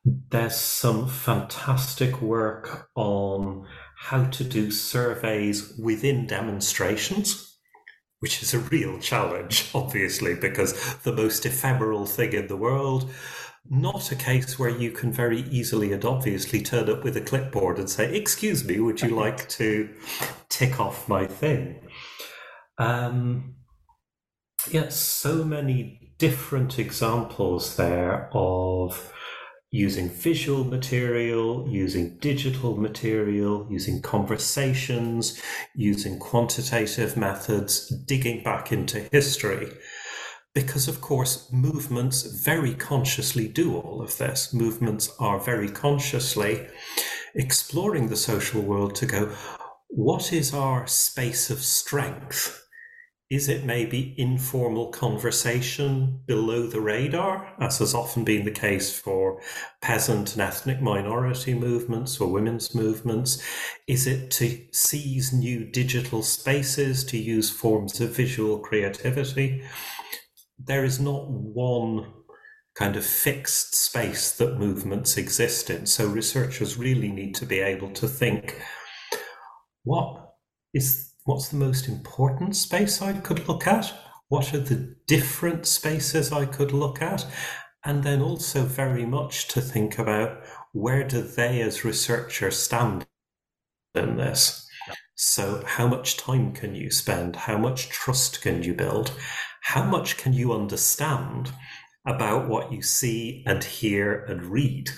There's 0.05 0.57
some 0.57 1.09
fantastic 1.09 2.21
work 2.21 2.91
on 2.95 3.67
how 3.97 4.25
to 4.25 4.45
do 4.45 4.71
surveys 4.71 5.73
within 5.83 6.27
demonstrations, 6.27 7.59
which 8.21 8.43
is 8.43 8.53
a 8.53 8.59
real 8.59 8.99
challenge, 8.99 9.71
obviously, 9.75 10.35
because 10.35 10.99
the 11.05 11.13
most 11.15 11.47
ephemeral 11.47 12.05
thing 12.05 12.35
in 12.35 12.49
the 12.49 12.57
world 12.59 13.11
not 13.71 14.13
a 14.13 14.17
case 14.17 14.59
where 14.59 14.71
you 14.71 14.91
can 14.91 15.13
very 15.13 15.41
easily 15.51 15.93
and 15.93 16.05
obviously 16.05 16.63
turn 16.63 16.91
up 16.91 17.05
with 17.05 17.17
a 17.17 17.21
clipboard 17.21 17.79
and 17.79 17.89
say, 17.89 18.15
Excuse 18.15 18.65
me, 18.65 18.81
would 18.81 19.01
you 19.03 19.09
like 19.09 19.49
to 19.51 19.89
tick 20.49 20.81
off 20.81 21.09
my 21.09 21.27
thing? 21.27 21.81
Um, 22.79 23.57
yes, 24.71 24.97
so 24.97 25.45
many 25.45 26.13
different 26.19 26.79
examples 26.79 27.77
there 27.77 28.31
of 28.33 29.13
using 29.71 30.09
visual 30.09 30.65
material, 30.65 31.69
using 31.69 32.17
digital 32.19 32.77
material, 32.77 33.67
using 33.69 34.01
conversations, 34.01 35.41
using 35.75 36.19
quantitative 36.19 37.17
methods, 37.17 37.89
digging 38.07 38.43
back 38.43 38.73
into 38.73 39.01
history 39.13 39.73
because 40.57 40.89
of 40.89 41.03
course 41.03 41.53
movements 41.53 42.23
very 42.23 42.73
consciously 42.73 43.47
do 43.47 43.77
all 43.77 44.01
of 44.01 44.17
this 44.17 44.55
movements 44.55 45.15
are 45.19 45.39
very 45.39 45.69
consciously 45.69 46.67
exploring 47.35 48.09
the 48.09 48.17
social 48.17 48.63
world 48.63 48.95
to 48.95 49.05
go 49.05 49.31
what 49.89 50.33
is 50.33 50.55
our 50.55 50.87
space 50.87 51.51
of 51.51 51.59
strength 51.59 52.67
is 53.29 53.51
it 53.51 53.65
maybe 53.65 54.15
informal 54.17 54.87
conversation 54.93 56.21
below 56.27 56.69
the 56.69 56.81
radar, 56.81 57.53
as 57.59 57.81
has 57.81 57.93
often 57.93 58.23
been 58.23 58.45
the 58.45 58.53
case 58.53 58.97
for 58.97 59.43
peasant 59.83 60.35
and 60.35 60.43
ethnic 60.43 60.81
minority 60.81 61.53
movements 61.53 62.21
or 62.21 62.29
women's 62.31 62.73
movements? 62.73 63.43
Is 63.89 64.07
it 64.07 64.31
to 64.33 64.65
seize 64.71 65.33
new 65.33 65.65
digital 65.65 66.23
spaces, 66.23 67.03
to 67.07 67.19
use 67.19 67.51
forms 67.51 68.01
of 68.01 68.15
visual 68.15 68.61
creativity? 68.61 69.65
There 70.59 70.85
is 70.85 71.01
not 71.01 71.29
one 71.29 72.13
kind 72.75 72.97
of 72.97 73.05
fixed 73.05 73.75
space 73.75 74.33
that 74.37 74.59
movements 74.59 75.17
exist 75.17 75.71
in. 75.71 75.87
So 75.87 76.07
researchers 76.07 76.77
really 76.77 77.11
need 77.11 77.35
to 77.37 77.47
be 77.47 77.61
able 77.61 77.91
to 77.93 78.07
think 78.07 78.61
what 79.85 80.35
is 80.75 81.13
what's 81.25 81.49
the 81.49 81.57
most 81.57 81.89
important 81.89 82.55
space 82.55 83.01
I 83.01 83.15
could 83.15 83.49
look 83.49 83.67
at? 83.67 83.93
What 84.29 84.53
are 84.55 84.61
the 84.61 84.97
different 85.07 85.67
spaces 85.67 86.33
I 86.33 86.45
could 86.47 86.73
look 86.73 87.01
at? 87.01 87.27
And 87.85 88.03
then 88.03 88.21
also 88.21 88.63
very 88.63 89.07
much 89.07 89.49
to 89.49 89.61
think 89.61 89.99
about 89.99 90.43
where 90.73 91.05
do 91.05 91.23
they 91.23 91.63
as 91.63 91.85
researchers 91.85 92.59
stand 92.59 93.07
in 93.95 94.17
this? 94.17 94.69
So 95.15 95.65
how 95.65 95.87
much 95.87 96.17
time 96.17 96.53
can 96.53 96.75
you 96.75 96.91
spend? 96.91 97.37
How 97.37 97.57
much 97.57 97.89
trust 97.89 98.43
can 98.43 98.63
you 98.63 98.75
build? 98.75 99.13
How 99.67 99.83
much 99.83 100.17
can 100.17 100.33
you 100.33 100.53
understand 100.53 101.51
about 102.07 102.47
what 102.47 102.73
you 102.73 102.81
see 102.81 103.43
and 103.49 103.65
hear 103.65 104.25
and 104.27 104.41
read? 104.45 104.89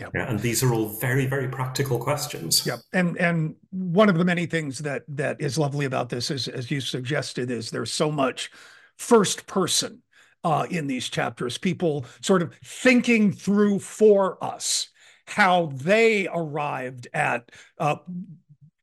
Yep. 0.00 0.12
Yeah, 0.14 0.30
and 0.30 0.40
these 0.40 0.62
are 0.62 0.72
all 0.72 0.88
very, 0.88 1.26
very 1.26 1.46
practical 1.46 1.98
questions. 1.98 2.66
Yep. 2.66 2.78
And 2.94 3.18
and 3.18 3.54
one 3.70 4.08
of 4.08 4.16
the 4.16 4.24
many 4.24 4.46
things 4.46 4.78
that 4.78 5.02
that 5.08 5.36
is 5.40 5.58
lovely 5.58 5.84
about 5.84 6.08
this 6.08 6.30
is, 6.30 6.48
as 6.48 6.70
you 6.70 6.80
suggested, 6.80 7.50
is 7.50 7.70
there's 7.70 7.92
so 7.92 8.10
much 8.10 8.50
first 8.96 9.46
person 9.46 10.02
uh, 10.42 10.66
in 10.70 10.86
these 10.86 11.10
chapters. 11.10 11.58
People 11.58 12.06
sort 12.22 12.40
of 12.40 12.54
thinking 12.64 13.30
through 13.30 13.80
for 13.80 14.42
us 14.42 14.88
how 15.26 15.70
they 15.74 16.28
arrived 16.32 17.08
at 17.12 17.50
uh, 17.78 17.96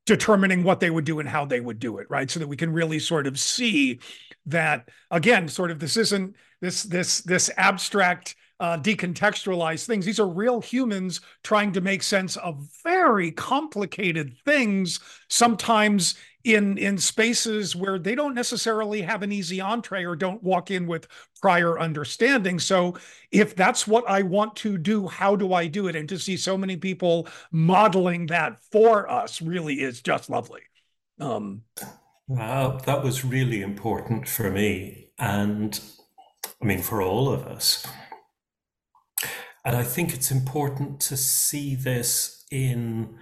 determining 0.06 0.64
what 0.64 0.80
they 0.80 0.92
would 0.92 1.06
do 1.06 1.20
and 1.20 1.30
how 1.30 1.46
they 1.46 1.62
would 1.62 1.80
do 1.80 1.98
it, 1.98 2.06
right? 2.12 2.30
So 2.30 2.40
that 2.40 2.48
we 2.48 2.58
can 2.58 2.72
really 2.72 3.00
sort 3.00 3.26
of 3.26 3.40
see 3.40 4.00
that 4.46 4.90
again, 5.12 5.48
sort 5.48 5.72
of 5.72 5.80
this 5.80 5.98
isn't 5.98 6.36
this 6.62 6.84
this 6.84 7.22
this 7.22 7.50
abstract 7.58 8.36
uh, 8.60 8.78
decontextualized 8.78 9.86
things. 9.86 10.06
These 10.06 10.20
are 10.20 10.28
real 10.28 10.62
humans 10.62 11.22
trying 11.44 11.74
to 11.74 11.82
make 11.82 12.04
sense 12.04 12.38
of 12.38 12.66
very 12.84 13.32
complicated 13.32 14.38
things, 14.46 15.00
sometimes 15.28 16.16
in 16.44 16.78
in 16.78 16.98
spaces 16.98 17.76
where 17.76 17.98
they 17.98 18.16
don't 18.16 18.36
necessarily 18.36 19.02
have 19.02 19.24
an 19.24 19.32
easy 19.32 19.60
entree 19.60 20.06
or 20.06 20.16
don't 20.16 20.44
walk 20.44 20.72
in 20.72 20.88
with 20.88 21.08
prior 21.42 21.80
understanding. 21.80 22.60
So 22.60 22.98
if 23.32 23.56
that's 23.56 23.88
what 23.88 24.08
I 24.10 24.22
want 24.22 24.56
to 24.58 24.78
do, 24.78 25.08
how 25.08 25.36
do 25.36 25.54
I 25.54 25.68
do 25.68 25.88
it? 25.88 25.96
And 25.96 26.08
to 26.10 26.20
see 26.20 26.38
so 26.38 26.58
many 26.58 26.78
people 26.78 27.28
modeling 27.52 28.28
that 28.28 28.60
for 28.72 29.10
us 29.10 29.42
really 29.42 29.82
is 29.82 30.02
just 30.02 30.30
lovely. 30.30 30.62
Um, 31.20 31.64
Wow, 32.28 32.80
that 32.86 33.04
was 33.04 33.24
really 33.26 33.62
important 33.62 34.28
for 34.28 34.50
me. 34.50 35.10
And 35.20 35.80
I 36.62 36.66
mean, 36.66 36.82
for 36.82 37.02
all 37.02 37.30
of 37.30 37.44
us. 37.46 37.86
And 39.66 39.76
I 39.76 39.84
think 39.84 40.14
it's 40.14 40.32
important 40.32 41.00
to 41.02 41.18
see 41.18 41.76
this 41.76 42.46
in 42.52 43.18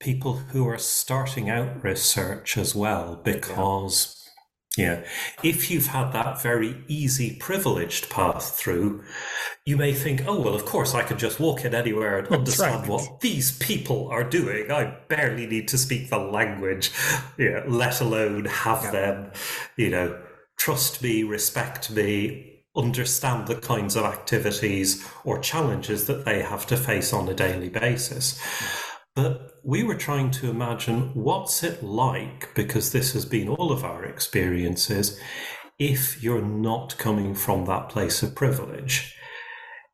people 0.00 0.34
who 0.34 0.68
are 0.68 0.78
starting 0.78 1.50
out 1.50 1.82
research 1.82 2.56
as 2.56 2.74
well, 2.74 3.16
because 3.16 4.25
yeah. 4.76 5.02
If 5.42 5.70
you've 5.70 5.86
had 5.86 6.12
that 6.12 6.42
very 6.42 6.84
easy, 6.88 7.36
privileged 7.36 8.10
path 8.10 8.56
through, 8.56 9.04
you 9.64 9.76
may 9.76 9.92
think, 9.92 10.24
oh, 10.26 10.40
well, 10.40 10.54
of 10.54 10.64
course, 10.64 10.94
I 10.94 11.02
can 11.02 11.18
just 11.18 11.40
walk 11.40 11.64
in 11.64 11.74
anywhere 11.74 12.18
and 12.18 12.28
understand 12.28 12.82
right. 12.82 12.88
what 12.88 13.20
these 13.20 13.56
people 13.58 14.08
are 14.08 14.24
doing. 14.24 14.70
I 14.70 14.96
barely 15.08 15.46
need 15.46 15.68
to 15.68 15.78
speak 15.78 16.10
the 16.10 16.18
language, 16.18 16.90
yeah, 17.38 17.62
let 17.66 18.00
alone 18.00 18.44
have 18.44 18.82
yeah. 18.84 18.90
them, 18.90 19.32
you 19.76 19.90
know, 19.90 20.20
trust 20.56 21.02
me, 21.02 21.22
respect 21.22 21.90
me, 21.90 22.62
understand 22.76 23.46
the 23.46 23.56
kinds 23.56 23.96
of 23.96 24.04
activities 24.04 25.06
or 25.24 25.38
challenges 25.38 26.06
that 26.06 26.24
they 26.24 26.42
have 26.42 26.66
to 26.66 26.76
face 26.76 27.12
on 27.12 27.28
a 27.28 27.34
daily 27.34 27.68
basis. 27.68 28.40
But 29.16 29.54
we 29.64 29.82
were 29.82 29.96
trying 29.96 30.30
to 30.32 30.50
imagine 30.50 31.10
what's 31.14 31.62
it 31.64 31.82
like, 31.82 32.54
because 32.54 32.92
this 32.92 33.14
has 33.14 33.24
been 33.24 33.48
all 33.48 33.72
of 33.72 33.82
our 33.82 34.04
experiences, 34.04 35.18
if 35.78 36.22
you're 36.22 36.44
not 36.44 36.96
coming 36.98 37.34
from 37.34 37.64
that 37.64 37.88
place 37.88 38.22
of 38.22 38.34
privilege. 38.34 39.16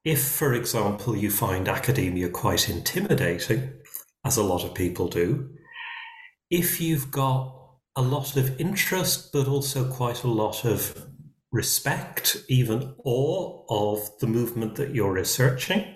If, 0.04 0.22
for 0.24 0.52
example, 0.52 1.16
you 1.16 1.30
find 1.30 1.68
academia 1.68 2.28
quite 2.30 2.68
intimidating, 2.68 3.72
as 4.24 4.36
a 4.36 4.42
lot 4.42 4.64
of 4.64 4.74
people 4.74 5.06
do, 5.06 5.50
if 6.50 6.80
you've 6.80 7.12
got 7.12 7.56
a 7.94 8.02
lot 8.02 8.36
of 8.36 8.60
interest, 8.60 9.30
but 9.32 9.46
also 9.46 9.88
quite 9.88 10.24
a 10.24 10.28
lot 10.28 10.64
of 10.64 11.06
respect, 11.52 12.42
even 12.48 12.94
awe 13.04 13.64
of 13.68 14.18
the 14.18 14.26
movement 14.26 14.74
that 14.76 14.94
you're 14.94 15.12
researching, 15.12 15.94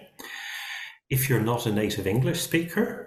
if 1.10 1.28
you're 1.28 1.40
not 1.40 1.66
a 1.66 1.72
native 1.72 2.06
English 2.06 2.40
speaker, 2.40 3.05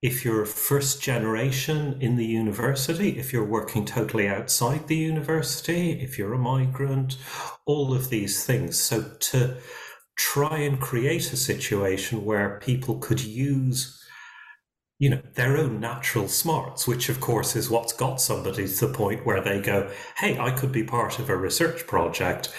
if 0.00 0.24
you're 0.24 0.44
first 0.44 1.02
generation 1.02 1.96
in 2.00 2.16
the 2.16 2.24
university, 2.24 3.18
if 3.18 3.32
you're 3.32 3.44
working 3.44 3.84
totally 3.84 4.28
outside 4.28 4.86
the 4.86 4.96
university, 4.96 5.92
if 6.00 6.18
you're 6.18 6.34
a 6.34 6.38
migrant, 6.38 7.16
all 7.66 7.92
of 7.92 8.10
these 8.10 8.44
things. 8.44 8.78
So 8.78 9.10
to 9.18 9.56
try 10.16 10.58
and 10.58 10.80
create 10.80 11.32
a 11.32 11.36
situation 11.36 12.24
where 12.24 12.60
people 12.60 12.98
could 12.98 13.22
use 13.22 13.94
you 15.00 15.08
know 15.10 15.22
their 15.34 15.56
own 15.56 15.78
natural 15.78 16.26
smarts 16.26 16.88
which 16.88 17.08
of 17.08 17.20
course 17.20 17.54
is 17.54 17.70
what's 17.70 17.92
got 17.92 18.20
somebody 18.20 18.66
to 18.66 18.86
the 18.88 18.92
point 18.92 19.24
where 19.24 19.40
they 19.40 19.60
go 19.60 19.88
hey 20.16 20.36
i 20.40 20.50
could 20.50 20.72
be 20.72 20.82
part 20.82 21.20
of 21.20 21.30
a 21.30 21.36
research 21.36 21.86
project 21.86 22.52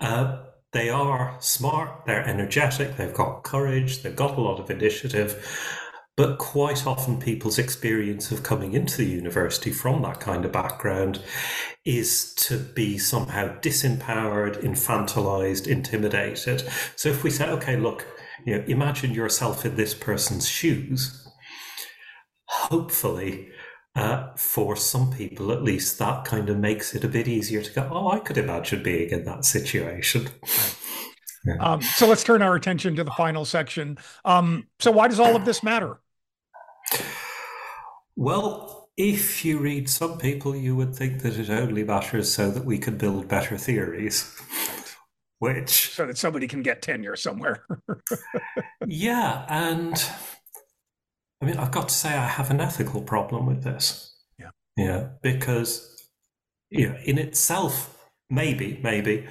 uh, 0.00 0.42
they 0.72 0.88
are 0.88 1.36
smart, 1.40 2.06
they're 2.06 2.26
energetic, 2.26 2.96
they've 2.96 3.12
got 3.12 3.42
courage, 3.42 4.02
they've 4.02 4.16
got 4.16 4.38
a 4.38 4.40
lot 4.40 4.58
of 4.58 4.70
initiative. 4.70 5.78
But 6.16 6.36
quite 6.36 6.86
often, 6.86 7.18
people's 7.18 7.58
experience 7.58 8.30
of 8.30 8.42
coming 8.42 8.74
into 8.74 8.98
the 8.98 9.06
university 9.06 9.70
from 9.70 10.02
that 10.02 10.20
kind 10.20 10.44
of 10.44 10.52
background 10.52 11.22
is 11.86 12.34
to 12.34 12.58
be 12.58 12.98
somehow 12.98 13.58
disempowered, 13.60 14.62
infantilized, 14.62 15.66
intimidated. 15.66 16.68
So 16.96 17.08
if 17.08 17.24
we 17.24 17.30
say, 17.30 17.48
okay, 17.48 17.78
look, 17.78 18.06
you 18.44 18.58
know, 18.58 18.64
imagine 18.66 19.12
yourself 19.12 19.64
in 19.64 19.76
this 19.76 19.94
person's 19.94 20.46
shoes, 20.46 21.26
hopefully, 22.44 23.48
uh, 23.96 24.34
for 24.36 24.76
some 24.76 25.12
people 25.12 25.50
at 25.50 25.62
least, 25.62 25.98
that 25.98 26.24
kind 26.24 26.50
of 26.50 26.58
makes 26.58 26.94
it 26.94 27.04
a 27.04 27.08
bit 27.08 27.26
easier 27.26 27.62
to 27.62 27.72
go, 27.72 27.88
oh, 27.90 28.10
I 28.10 28.18
could 28.18 28.36
imagine 28.36 28.82
being 28.82 29.08
in 29.10 29.24
that 29.24 29.46
situation. 29.46 30.28
Yeah. 31.44 31.56
Um, 31.60 31.82
so 31.82 32.06
let's 32.06 32.22
turn 32.22 32.40
our 32.40 32.54
attention 32.54 32.94
to 32.96 33.04
the 33.04 33.10
final 33.10 33.44
section. 33.44 33.98
Um, 34.24 34.68
so, 34.78 34.92
why 34.92 35.08
does 35.08 35.18
all 35.18 35.34
of 35.34 35.44
this 35.44 35.62
matter? 35.62 35.98
Well, 38.22 38.88
if 38.96 39.44
you 39.44 39.58
read 39.58 39.90
some 39.90 40.16
people, 40.16 40.54
you 40.54 40.76
would 40.76 40.94
think 40.94 41.22
that 41.22 41.36
it 41.36 41.50
only 41.50 41.82
matters 41.82 42.32
so 42.32 42.52
that 42.52 42.64
we 42.64 42.78
can 42.78 42.96
build 42.96 43.26
better 43.26 43.58
theories. 43.58 44.32
Which. 45.40 45.90
So 45.90 46.06
that 46.06 46.16
somebody 46.16 46.46
can 46.46 46.62
get 46.62 46.82
tenure 46.82 47.16
somewhere. 47.16 47.64
yeah. 48.86 49.44
And 49.48 50.08
I 51.42 51.46
mean, 51.46 51.56
I've 51.56 51.72
got 51.72 51.88
to 51.88 51.94
say, 51.94 52.10
I 52.10 52.28
have 52.28 52.52
an 52.52 52.60
ethical 52.60 53.02
problem 53.02 53.44
with 53.44 53.64
this. 53.64 54.14
Yeah. 54.38 54.50
Yeah. 54.76 55.08
Because, 55.20 56.06
yeah, 56.70 57.00
in 57.04 57.18
itself, 57.18 58.08
maybe, 58.30 58.78
maybe 58.84 59.26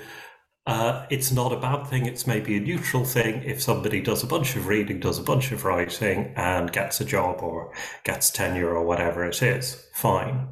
uh, 0.67 1.05
it's 1.09 1.31
not 1.31 1.51
a 1.51 1.59
bad 1.59 1.87
thing. 1.87 2.05
It's 2.05 2.27
maybe 2.27 2.55
a 2.55 2.59
neutral 2.59 3.03
thing 3.03 3.43
if 3.43 3.61
somebody 3.61 4.01
does 4.01 4.23
a 4.23 4.27
bunch 4.27 4.55
of 4.55 4.67
reading, 4.67 4.99
does 4.99 5.17
a 5.17 5.23
bunch 5.23 5.51
of 5.51 5.65
writing, 5.65 6.33
and 6.35 6.71
gets 6.71 7.01
a 7.01 7.05
job 7.05 7.41
or 7.41 7.73
gets 8.03 8.29
tenure 8.29 8.69
or 8.69 8.85
whatever 8.85 9.25
it 9.25 9.41
is. 9.41 9.87
Fine. 9.95 10.47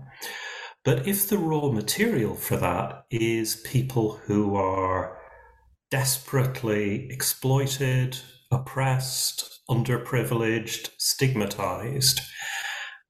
But 0.83 1.07
if 1.07 1.27
the 1.27 1.37
raw 1.37 1.69
material 1.69 2.35
for 2.35 2.57
that 2.57 3.05
is 3.11 3.57
people 3.57 4.17
who 4.25 4.55
are 4.55 5.17
desperately 5.91 7.07
exploited, 7.11 8.17
oppressed, 8.51 9.59
underprivileged, 9.69 10.89
stigmatized, 10.97 12.21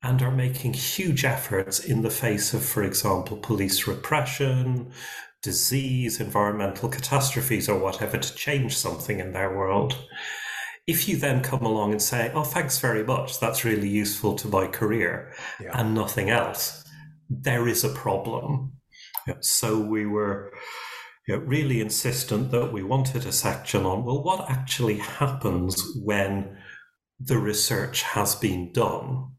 and 0.01 0.21
are 0.21 0.31
making 0.31 0.73
huge 0.73 1.25
efforts 1.25 1.79
in 1.79 2.01
the 2.01 2.09
face 2.09 2.53
of, 2.53 2.63
for 2.63 2.83
example, 2.83 3.37
police 3.37 3.87
repression, 3.87 4.91
disease, 5.41 6.19
environmental 6.19 6.89
catastrophes, 6.89 7.69
or 7.69 7.79
whatever 7.79 8.17
to 8.17 8.35
change 8.35 8.75
something 8.75 9.19
in 9.19 9.31
their 9.31 9.55
world. 9.55 9.97
If 10.87 11.07
you 11.07 11.17
then 11.17 11.41
come 11.41 11.61
along 11.61 11.91
and 11.91 12.01
say, 12.01 12.31
Oh, 12.33 12.43
thanks 12.43 12.79
very 12.79 13.03
much, 13.03 13.39
that's 13.39 13.63
really 13.63 13.89
useful 13.89 14.35
to 14.35 14.47
my 14.47 14.67
career, 14.67 15.33
yeah. 15.61 15.79
and 15.79 15.93
nothing 15.93 16.29
else, 16.29 16.83
there 17.29 17.67
is 17.67 17.83
a 17.83 17.89
problem. 17.89 18.73
So 19.41 19.79
we 19.79 20.05
were 20.05 20.51
you 21.27 21.37
know, 21.37 21.43
really 21.43 21.79
insistent 21.79 22.49
that 22.51 22.73
we 22.73 22.81
wanted 22.81 23.25
a 23.25 23.31
section 23.31 23.85
on 23.85 24.03
well, 24.03 24.23
what 24.23 24.49
actually 24.49 24.97
happens 24.97 25.79
when 26.03 26.57
the 27.19 27.37
research 27.37 28.01
has 28.01 28.33
been 28.35 28.71
done? 28.73 29.33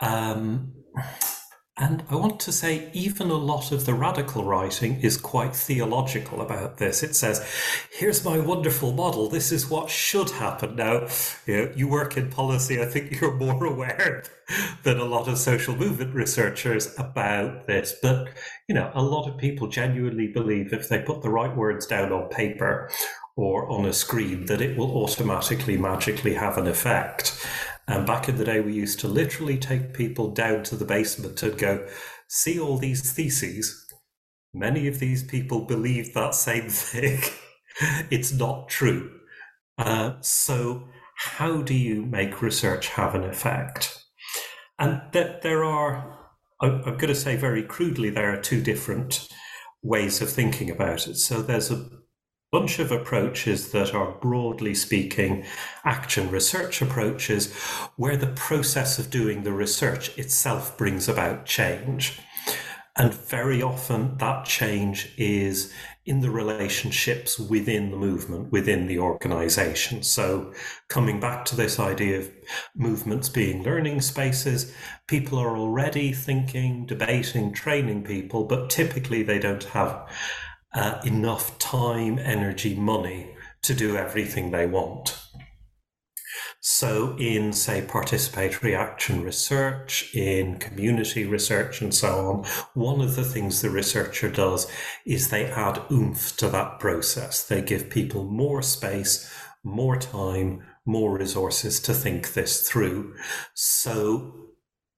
Um, 0.00 0.72
and 1.78 2.04
I 2.08 2.16
want 2.16 2.40
to 2.40 2.52
say, 2.52 2.88
even 2.94 3.28
a 3.28 3.34
lot 3.34 3.70
of 3.70 3.84
the 3.84 3.92
radical 3.92 4.44
writing 4.44 4.98
is 5.02 5.18
quite 5.18 5.54
theological 5.54 6.40
about 6.40 6.78
this. 6.78 7.02
It 7.02 7.14
says, 7.14 7.46
here's 7.92 8.24
my 8.24 8.38
wonderful 8.38 8.92
model. 8.92 9.28
This 9.28 9.52
is 9.52 9.68
what 9.68 9.90
should 9.90 10.30
happen. 10.30 10.76
Now, 10.76 11.06
you, 11.44 11.56
know, 11.56 11.72
you 11.76 11.86
work 11.86 12.16
in 12.16 12.30
policy. 12.30 12.80
I 12.80 12.86
think 12.86 13.20
you're 13.20 13.34
more 13.34 13.64
aware 13.66 14.24
than 14.84 14.98
a 14.98 15.04
lot 15.04 15.28
of 15.28 15.36
social 15.36 15.76
movement 15.76 16.14
researchers 16.14 16.98
about 16.98 17.66
this. 17.66 17.94
But, 18.00 18.28
you 18.68 18.74
know, 18.74 18.90
a 18.94 19.02
lot 19.02 19.28
of 19.28 19.36
people 19.36 19.68
genuinely 19.68 20.28
believe 20.28 20.72
if 20.72 20.88
they 20.88 21.02
put 21.02 21.20
the 21.20 21.28
right 21.28 21.54
words 21.54 21.84
down 21.84 22.10
on 22.10 22.30
paper 22.30 22.90
or 23.36 23.68
on 23.68 23.84
a 23.84 23.92
screen, 23.92 24.46
that 24.46 24.62
it 24.62 24.78
will 24.78 24.96
automatically, 24.96 25.76
magically 25.76 26.32
have 26.32 26.56
an 26.56 26.68
effect. 26.68 27.46
And 27.88 28.06
back 28.06 28.28
in 28.28 28.36
the 28.36 28.44
day, 28.44 28.60
we 28.60 28.72
used 28.72 28.98
to 29.00 29.08
literally 29.08 29.58
take 29.58 29.94
people 29.94 30.30
down 30.32 30.64
to 30.64 30.76
the 30.76 30.84
basement 30.84 31.42
and 31.42 31.56
go, 31.56 31.86
see 32.28 32.58
all 32.58 32.78
these 32.78 33.12
theses. 33.12 33.86
Many 34.52 34.88
of 34.88 34.98
these 34.98 35.22
people 35.22 35.60
believe 35.60 36.12
that 36.14 36.34
same 36.34 36.68
thing. 36.68 37.20
it's 38.10 38.32
not 38.32 38.68
true. 38.68 39.12
Uh, 39.78 40.14
so, 40.20 40.88
how 41.14 41.62
do 41.62 41.74
you 41.74 42.04
make 42.04 42.42
research 42.42 42.88
have 42.88 43.14
an 43.14 43.24
effect? 43.24 44.04
And 44.78 45.00
that 45.12 45.42
there 45.42 45.64
are, 45.64 46.18
I'm 46.60 46.82
going 46.82 46.98
to 47.08 47.14
say 47.14 47.36
very 47.36 47.62
crudely, 47.62 48.10
there 48.10 48.32
are 48.32 48.40
two 48.40 48.62
different 48.62 49.28
ways 49.82 50.20
of 50.20 50.30
thinking 50.30 50.70
about 50.70 51.06
it. 51.06 51.16
So, 51.16 51.40
there's 51.40 51.70
a 51.70 51.88
bunch 52.52 52.78
of 52.78 52.92
approaches 52.92 53.72
that 53.72 53.94
are 53.94 54.12
broadly 54.20 54.74
speaking 54.74 55.44
action 55.84 56.30
research 56.30 56.80
approaches 56.80 57.52
where 57.96 58.16
the 58.16 58.28
process 58.28 58.98
of 58.98 59.10
doing 59.10 59.42
the 59.42 59.52
research 59.52 60.16
itself 60.16 60.76
brings 60.78 61.08
about 61.08 61.44
change. 61.44 62.20
And 62.98 63.12
very 63.12 63.60
often 63.60 64.16
that 64.18 64.46
change 64.46 65.12
is 65.18 65.72
in 66.06 66.20
the 66.20 66.30
relationships 66.30 67.38
within 67.38 67.90
the 67.90 67.96
movement, 67.96 68.50
within 68.52 68.86
the 68.86 68.98
organization. 69.00 70.02
So, 70.02 70.54
coming 70.88 71.18
back 71.18 71.44
to 71.46 71.56
this 71.56 71.80
idea 71.80 72.20
of 72.20 72.30
movements 72.76 73.28
being 73.28 73.64
learning 73.64 74.00
spaces, 74.00 74.72
people 75.08 75.36
are 75.38 75.56
already 75.56 76.12
thinking, 76.12 76.86
debating, 76.86 77.52
training 77.52 78.04
people, 78.04 78.44
but 78.44 78.70
typically 78.70 79.24
they 79.24 79.40
don't 79.40 79.64
have 79.64 80.08
uh, 80.76 81.00
enough 81.04 81.58
time, 81.58 82.18
energy, 82.18 82.76
money 82.76 83.34
to 83.62 83.74
do 83.74 83.96
everything 83.96 84.50
they 84.50 84.66
want. 84.66 85.18
So, 86.60 87.16
in, 87.18 87.52
say, 87.52 87.80
participatory 87.80 88.76
action 88.76 89.22
research, 89.22 90.14
in 90.14 90.58
community 90.58 91.24
research, 91.24 91.80
and 91.80 91.94
so 91.94 92.26
on, 92.28 92.44
one 92.74 93.00
of 93.00 93.16
the 93.16 93.24
things 93.24 93.62
the 93.62 93.70
researcher 93.70 94.28
does 94.28 94.70
is 95.06 95.30
they 95.30 95.46
add 95.46 95.80
oomph 95.90 96.36
to 96.36 96.48
that 96.48 96.78
process. 96.78 97.42
They 97.46 97.62
give 97.62 97.88
people 97.88 98.24
more 98.24 98.62
space, 98.62 99.32
more 99.64 99.96
time, 99.96 100.62
more 100.84 101.16
resources 101.16 101.80
to 101.80 101.94
think 101.94 102.34
this 102.34 102.68
through. 102.68 103.14
So, 103.54 104.34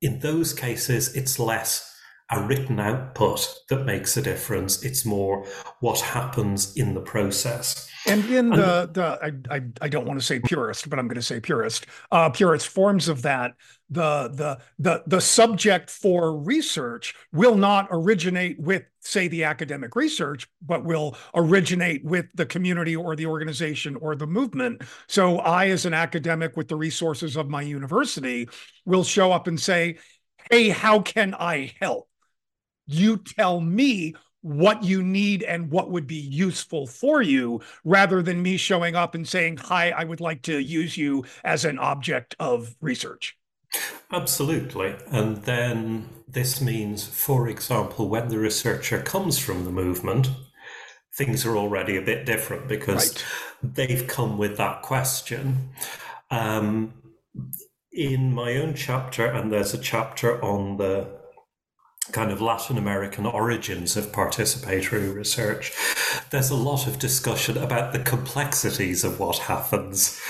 in 0.00 0.20
those 0.20 0.52
cases, 0.52 1.14
it's 1.14 1.38
less 1.38 1.97
a 2.30 2.42
written 2.42 2.78
output 2.78 3.48
that 3.70 3.84
makes 3.86 4.16
a 4.16 4.22
difference. 4.22 4.82
It's 4.82 5.04
more 5.04 5.46
what 5.80 6.00
happens 6.00 6.76
in 6.76 6.94
the 6.94 7.00
process. 7.00 7.88
And 8.06 8.24
in 8.26 8.52
and, 8.52 8.54
the 8.54 8.90
the 8.92 9.18
I, 9.50 9.56
I, 9.56 9.60
I 9.82 9.88
don't 9.88 10.06
want 10.06 10.20
to 10.20 10.24
say 10.24 10.38
purist, 10.38 10.88
but 10.88 10.98
I'm 10.98 11.08
going 11.08 11.16
to 11.16 11.22
say 11.22 11.40
purist. 11.40 11.86
Uh, 12.10 12.30
purist 12.30 12.68
forms 12.68 13.08
of 13.08 13.22
that. 13.22 13.54
The 13.90 14.28
the 14.28 14.58
the 14.78 15.02
the 15.06 15.20
subject 15.20 15.88
for 15.88 16.36
research 16.36 17.14
will 17.32 17.56
not 17.56 17.88
originate 17.90 18.60
with 18.60 18.84
say 19.00 19.28
the 19.28 19.44
academic 19.44 19.96
research, 19.96 20.46
but 20.60 20.84
will 20.84 21.16
originate 21.34 22.04
with 22.04 22.26
the 22.34 22.44
community 22.44 22.94
or 22.94 23.16
the 23.16 23.26
organization 23.26 23.96
or 23.96 24.14
the 24.14 24.26
movement. 24.26 24.82
So 25.06 25.38
I, 25.38 25.68
as 25.68 25.86
an 25.86 25.94
academic 25.94 26.56
with 26.56 26.68
the 26.68 26.76
resources 26.76 27.36
of 27.36 27.48
my 27.48 27.62
university, 27.62 28.48
will 28.84 29.04
show 29.04 29.32
up 29.32 29.46
and 29.46 29.58
say, 29.58 29.98
"Hey, 30.50 30.68
how 30.68 31.00
can 31.00 31.34
I 31.34 31.72
help?" 31.80 32.07
You 32.88 33.18
tell 33.18 33.60
me 33.60 34.14
what 34.40 34.82
you 34.82 35.02
need 35.02 35.42
and 35.42 35.70
what 35.70 35.90
would 35.90 36.06
be 36.06 36.16
useful 36.16 36.86
for 36.86 37.20
you 37.22 37.60
rather 37.84 38.22
than 38.22 38.42
me 38.42 38.56
showing 38.56 38.96
up 38.96 39.14
and 39.14 39.28
saying, 39.28 39.58
Hi, 39.58 39.90
I 39.90 40.04
would 40.04 40.20
like 40.20 40.42
to 40.42 40.58
use 40.58 40.96
you 40.96 41.24
as 41.44 41.64
an 41.64 41.78
object 41.78 42.34
of 42.38 42.74
research. 42.80 43.36
Absolutely. 44.10 44.96
And 45.08 45.38
then 45.38 46.08
this 46.26 46.60
means, 46.60 47.06
for 47.06 47.48
example, 47.48 48.08
when 48.08 48.28
the 48.28 48.38
researcher 48.38 49.02
comes 49.02 49.38
from 49.38 49.64
the 49.64 49.70
movement, 49.70 50.30
things 51.14 51.44
are 51.44 51.56
already 51.56 51.96
a 51.96 52.02
bit 52.02 52.24
different 52.24 52.68
because 52.68 53.12
right. 53.62 53.74
they've 53.74 54.06
come 54.06 54.38
with 54.38 54.56
that 54.56 54.82
question. 54.82 55.70
Um, 56.30 56.94
in 57.92 58.32
my 58.32 58.56
own 58.56 58.74
chapter, 58.74 59.26
and 59.26 59.50
there's 59.50 59.74
a 59.74 59.78
chapter 59.78 60.42
on 60.44 60.76
the 60.76 61.08
kind 62.12 62.30
of 62.30 62.40
Latin 62.40 62.78
American 62.78 63.26
origins 63.26 63.96
of 63.96 64.12
participatory 64.12 65.14
research, 65.14 65.72
there's 66.30 66.50
a 66.50 66.56
lot 66.56 66.86
of 66.86 66.98
discussion 66.98 67.56
about 67.56 67.92
the 67.92 68.00
complexities 68.00 69.04
of 69.04 69.20
what 69.20 69.38
happens. 69.38 70.20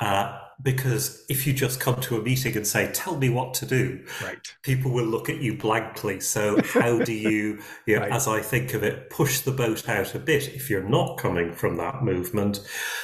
Uh, 0.00 0.38
because 0.62 1.24
if 1.28 1.46
you 1.46 1.52
just 1.52 1.78
come 1.78 2.00
to 2.00 2.16
a 2.16 2.22
meeting 2.22 2.56
and 2.56 2.66
say, 2.66 2.90
"Tell 2.92 3.16
me 3.16 3.28
what 3.28 3.54
to 3.54 3.66
do," 3.66 4.04
right. 4.22 4.38
people 4.62 4.90
will 4.90 5.04
look 5.04 5.28
at 5.28 5.38
you 5.38 5.56
blankly. 5.56 6.20
So, 6.20 6.60
how 6.64 6.98
do 6.98 7.12
you, 7.12 7.60
you 7.86 7.96
know, 7.96 8.02
right. 8.02 8.12
as 8.12 8.26
I 8.26 8.40
think 8.40 8.74
of 8.74 8.82
it, 8.82 9.10
push 9.10 9.40
the 9.40 9.52
boat 9.52 9.88
out 9.88 10.14
a 10.14 10.18
bit 10.18 10.48
if 10.48 10.68
you're 10.68 10.88
not 10.88 11.18
coming 11.18 11.52
from 11.52 11.76
that 11.76 12.02
movement, 12.02 12.60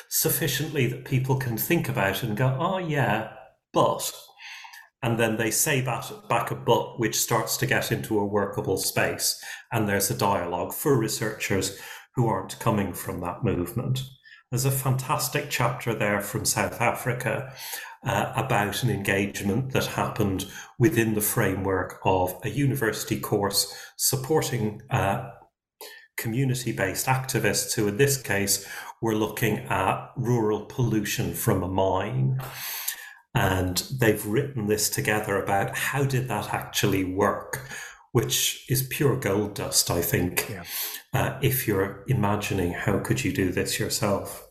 sufficiently 0.09 0.87
that 0.89 1.05
people 1.05 1.37
can 1.37 1.57
think 1.57 1.89
about 1.89 2.17
it 2.17 2.25
and 2.25 2.37
go, 2.37 2.57
"Oh 2.59 2.79
yeah, 2.79 3.33
but." 3.73 4.13
And 5.05 5.19
then 5.19 5.37
they 5.37 5.51
say 5.51 5.83
that 5.83 6.11
back 6.31 6.51
a 6.51 6.55
but, 6.55 6.99
which 6.99 7.21
starts 7.21 7.59
to 7.59 7.67
get 7.67 7.93
into 7.93 8.19
a 8.19 8.25
workable 8.25 8.79
space, 8.79 9.39
and 9.71 9.87
there's 9.87 10.11
a 10.11 10.17
dialogue 10.17 10.73
for 10.73 10.97
researchers 10.97 11.79
who 12.15 12.27
aren't 12.27 12.59
coming 12.59 12.95
from 12.95 13.21
that 13.21 13.45
movement. 13.45 14.01
There's 14.51 14.65
a 14.65 14.71
fantastic 14.71 15.51
chapter 15.51 15.95
there 15.95 16.23
from 16.23 16.47
South 16.47 16.81
Africa 16.81 17.53
uh, 18.03 18.33
about 18.35 18.83
an 18.83 18.89
engagement 18.89 19.75
that 19.75 19.85
happened 19.85 20.47
within 20.79 21.13
the 21.13 21.21
framework 21.21 22.01
of 22.07 22.41
a 22.43 22.49
university 22.49 23.21
course 23.21 23.77
supporting 23.99 24.81
uh, 24.89 25.29
community 26.17 26.73
based 26.73 27.05
activists 27.09 27.75
who, 27.75 27.89
in 27.89 27.99
this 27.99 28.17
case, 28.17 28.67
were 29.03 29.15
looking 29.15 29.59
at 29.69 30.13
rural 30.17 30.65
pollution 30.65 31.35
from 31.35 31.63
a 31.63 31.69
mine. 31.69 32.41
And 33.35 33.79
they've 33.99 34.25
written 34.25 34.67
this 34.67 34.89
together 34.89 35.43
about 35.43 35.77
how 35.77 36.05
did 36.05 36.29
that 36.29 36.55
actually 36.55 37.05
work, 37.05 37.69
which 38.13 38.65
is 38.69 38.87
pure 38.89 39.17
gold 39.17 39.55
dust, 39.55 39.91
I 39.91 40.03
think. 40.03 40.49
Yeah. 40.49 40.65
Uh, 41.13 41.39
if 41.43 41.67
you're 41.67 42.05
imagining 42.07 42.73
how 42.73 42.99
could 42.99 43.25
you 43.25 43.33
do 43.33 43.51
this 43.51 43.79
yourself. 43.79 44.47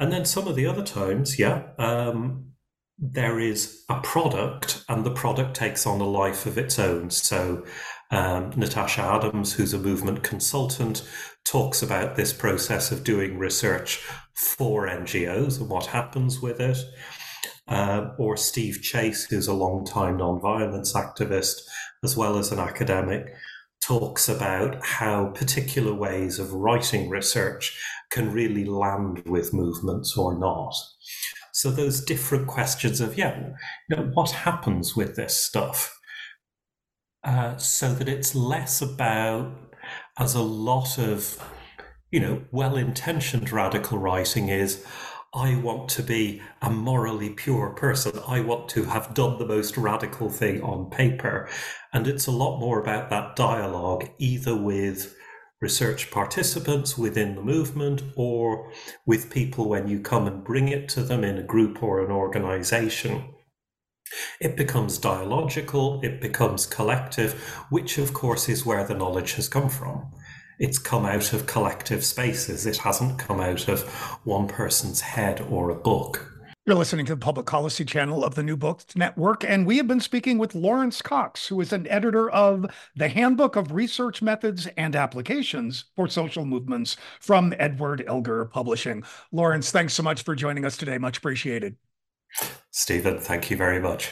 And 0.00 0.12
then 0.12 0.24
some 0.24 0.46
of 0.46 0.56
the 0.56 0.66
other 0.66 0.84
times, 0.84 1.38
yeah, 1.38 1.68
um, 1.78 2.52
there 2.98 3.38
is 3.38 3.84
a 3.88 4.00
product 4.00 4.84
and 4.88 5.04
the 5.04 5.10
product 5.10 5.54
takes 5.54 5.86
on 5.86 6.00
a 6.00 6.06
life 6.06 6.46
of 6.46 6.58
its 6.58 6.78
own. 6.78 7.10
So 7.10 7.64
um, 8.10 8.52
Natasha 8.56 9.02
Adams, 9.02 9.52
who's 9.52 9.74
a 9.74 9.78
movement 9.78 10.22
consultant, 10.22 11.08
talks 11.44 11.82
about 11.82 12.16
this 12.16 12.32
process 12.32 12.90
of 12.90 13.04
doing 13.04 13.38
research 13.38 14.04
for 14.34 14.88
NGOs 14.88 15.60
and 15.60 15.68
what 15.68 15.86
happens 15.86 16.40
with 16.40 16.60
it. 16.60 16.78
Uh, 17.68 18.12
or 18.18 18.36
Steve 18.36 18.80
Chase, 18.80 19.26
who's 19.26 19.46
a 19.46 19.52
long-time 19.52 20.18
nonviolence 20.18 20.94
activist 20.94 21.60
as 22.02 22.16
well 22.16 22.38
as 22.38 22.50
an 22.50 22.58
academic, 22.58 23.34
talks 23.82 24.28
about 24.28 24.84
how 24.84 25.26
particular 25.26 25.92
ways 25.92 26.38
of 26.38 26.52
writing 26.52 27.10
research 27.10 27.78
can 28.10 28.32
really 28.32 28.64
land 28.64 29.22
with 29.26 29.52
movements 29.52 30.16
or 30.16 30.38
not. 30.38 30.74
So 31.52 31.70
those 31.70 32.04
different 32.04 32.46
questions 32.46 33.00
of, 33.00 33.18
yeah, 33.18 33.50
you 33.88 33.96
know, 33.96 34.10
what 34.14 34.30
happens 34.30 34.96
with 34.96 35.16
this 35.16 35.36
stuff? 35.36 35.94
Uh, 37.24 37.56
so 37.56 37.92
that 37.94 38.08
it's 38.08 38.34
less 38.34 38.80
about, 38.80 39.52
as 40.18 40.34
a 40.34 40.42
lot 40.42 40.98
of, 40.98 41.42
you 42.10 42.20
know, 42.20 42.44
well-intentioned 42.50 43.50
radical 43.50 43.98
writing 43.98 44.48
is, 44.48 44.84
I 45.34 45.56
want 45.56 45.90
to 45.90 46.02
be 46.02 46.40
a 46.62 46.70
morally 46.70 47.30
pure 47.30 47.70
person. 47.70 48.18
I 48.26 48.40
want 48.40 48.68
to 48.70 48.84
have 48.84 49.12
done 49.12 49.38
the 49.38 49.46
most 49.46 49.76
radical 49.76 50.30
thing 50.30 50.62
on 50.62 50.88
paper. 50.88 51.50
And 51.92 52.06
it's 52.06 52.26
a 52.26 52.32
lot 52.32 52.58
more 52.58 52.80
about 52.80 53.10
that 53.10 53.36
dialogue, 53.36 54.08
either 54.18 54.56
with 54.56 55.14
research 55.60 56.10
participants 56.10 56.96
within 56.96 57.34
the 57.34 57.42
movement 57.42 58.02
or 58.16 58.72
with 59.04 59.30
people 59.30 59.68
when 59.68 59.86
you 59.86 60.00
come 60.00 60.26
and 60.26 60.44
bring 60.44 60.68
it 60.68 60.88
to 60.90 61.02
them 61.02 61.24
in 61.24 61.36
a 61.36 61.42
group 61.42 61.82
or 61.82 62.02
an 62.02 62.10
organization. 62.10 63.34
It 64.40 64.56
becomes 64.56 64.96
dialogical, 64.96 66.00
it 66.02 66.22
becomes 66.22 66.64
collective, 66.64 67.34
which 67.68 67.98
of 67.98 68.14
course 68.14 68.48
is 68.48 68.64
where 68.64 68.84
the 68.84 68.94
knowledge 68.94 69.34
has 69.34 69.48
come 69.48 69.68
from. 69.68 70.10
It's 70.58 70.78
come 70.78 71.06
out 71.06 71.32
of 71.32 71.46
collective 71.46 72.04
spaces, 72.04 72.66
it 72.66 72.78
hasn't 72.78 73.18
come 73.18 73.40
out 73.40 73.68
of 73.68 73.82
one 74.24 74.48
person's 74.48 75.00
head 75.00 75.40
or 75.48 75.70
a 75.70 75.74
book. 75.74 76.38
You're 76.66 76.76
listening 76.76 77.06
to 77.06 77.14
the 77.14 77.20
Public 77.20 77.46
Policy 77.46 77.84
Channel 77.84 78.24
of 78.24 78.34
the 78.34 78.42
New 78.42 78.56
Books 78.56 78.84
Network, 78.96 79.44
and 79.44 79.66
we 79.66 79.76
have 79.76 79.86
been 79.86 80.00
speaking 80.00 80.36
with 80.36 80.56
Laurence 80.56 81.00
Cox, 81.00 81.46
who 81.46 81.60
is 81.60 81.72
an 81.72 81.86
editor 81.86 82.28
of 82.28 82.66
the 82.96 83.08
Handbook 83.08 83.56
of 83.56 83.72
Research 83.72 84.20
Methods 84.20 84.66
and 84.76 84.96
Applications 84.96 85.84
for 85.94 86.08
Social 86.08 86.44
Movements 86.44 86.96
from 87.20 87.54
Edward 87.58 88.04
Elgar 88.06 88.44
Publishing. 88.46 89.04
Laurence, 89.32 89.70
thanks 89.70 89.94
so 89.94 90.02
much 90.02 90.24
for 90.24 90.34
joining 90.34 90.64
us 90.64 90.76
today. 90.76 90.98
Much 90.98 91.18
appreciated. 91.18 91.76
Stephen, 92.70 93.18
thank 93.18 93.50
you 93.50 93.56
very 93.56 93.80
much. 93.80 94.10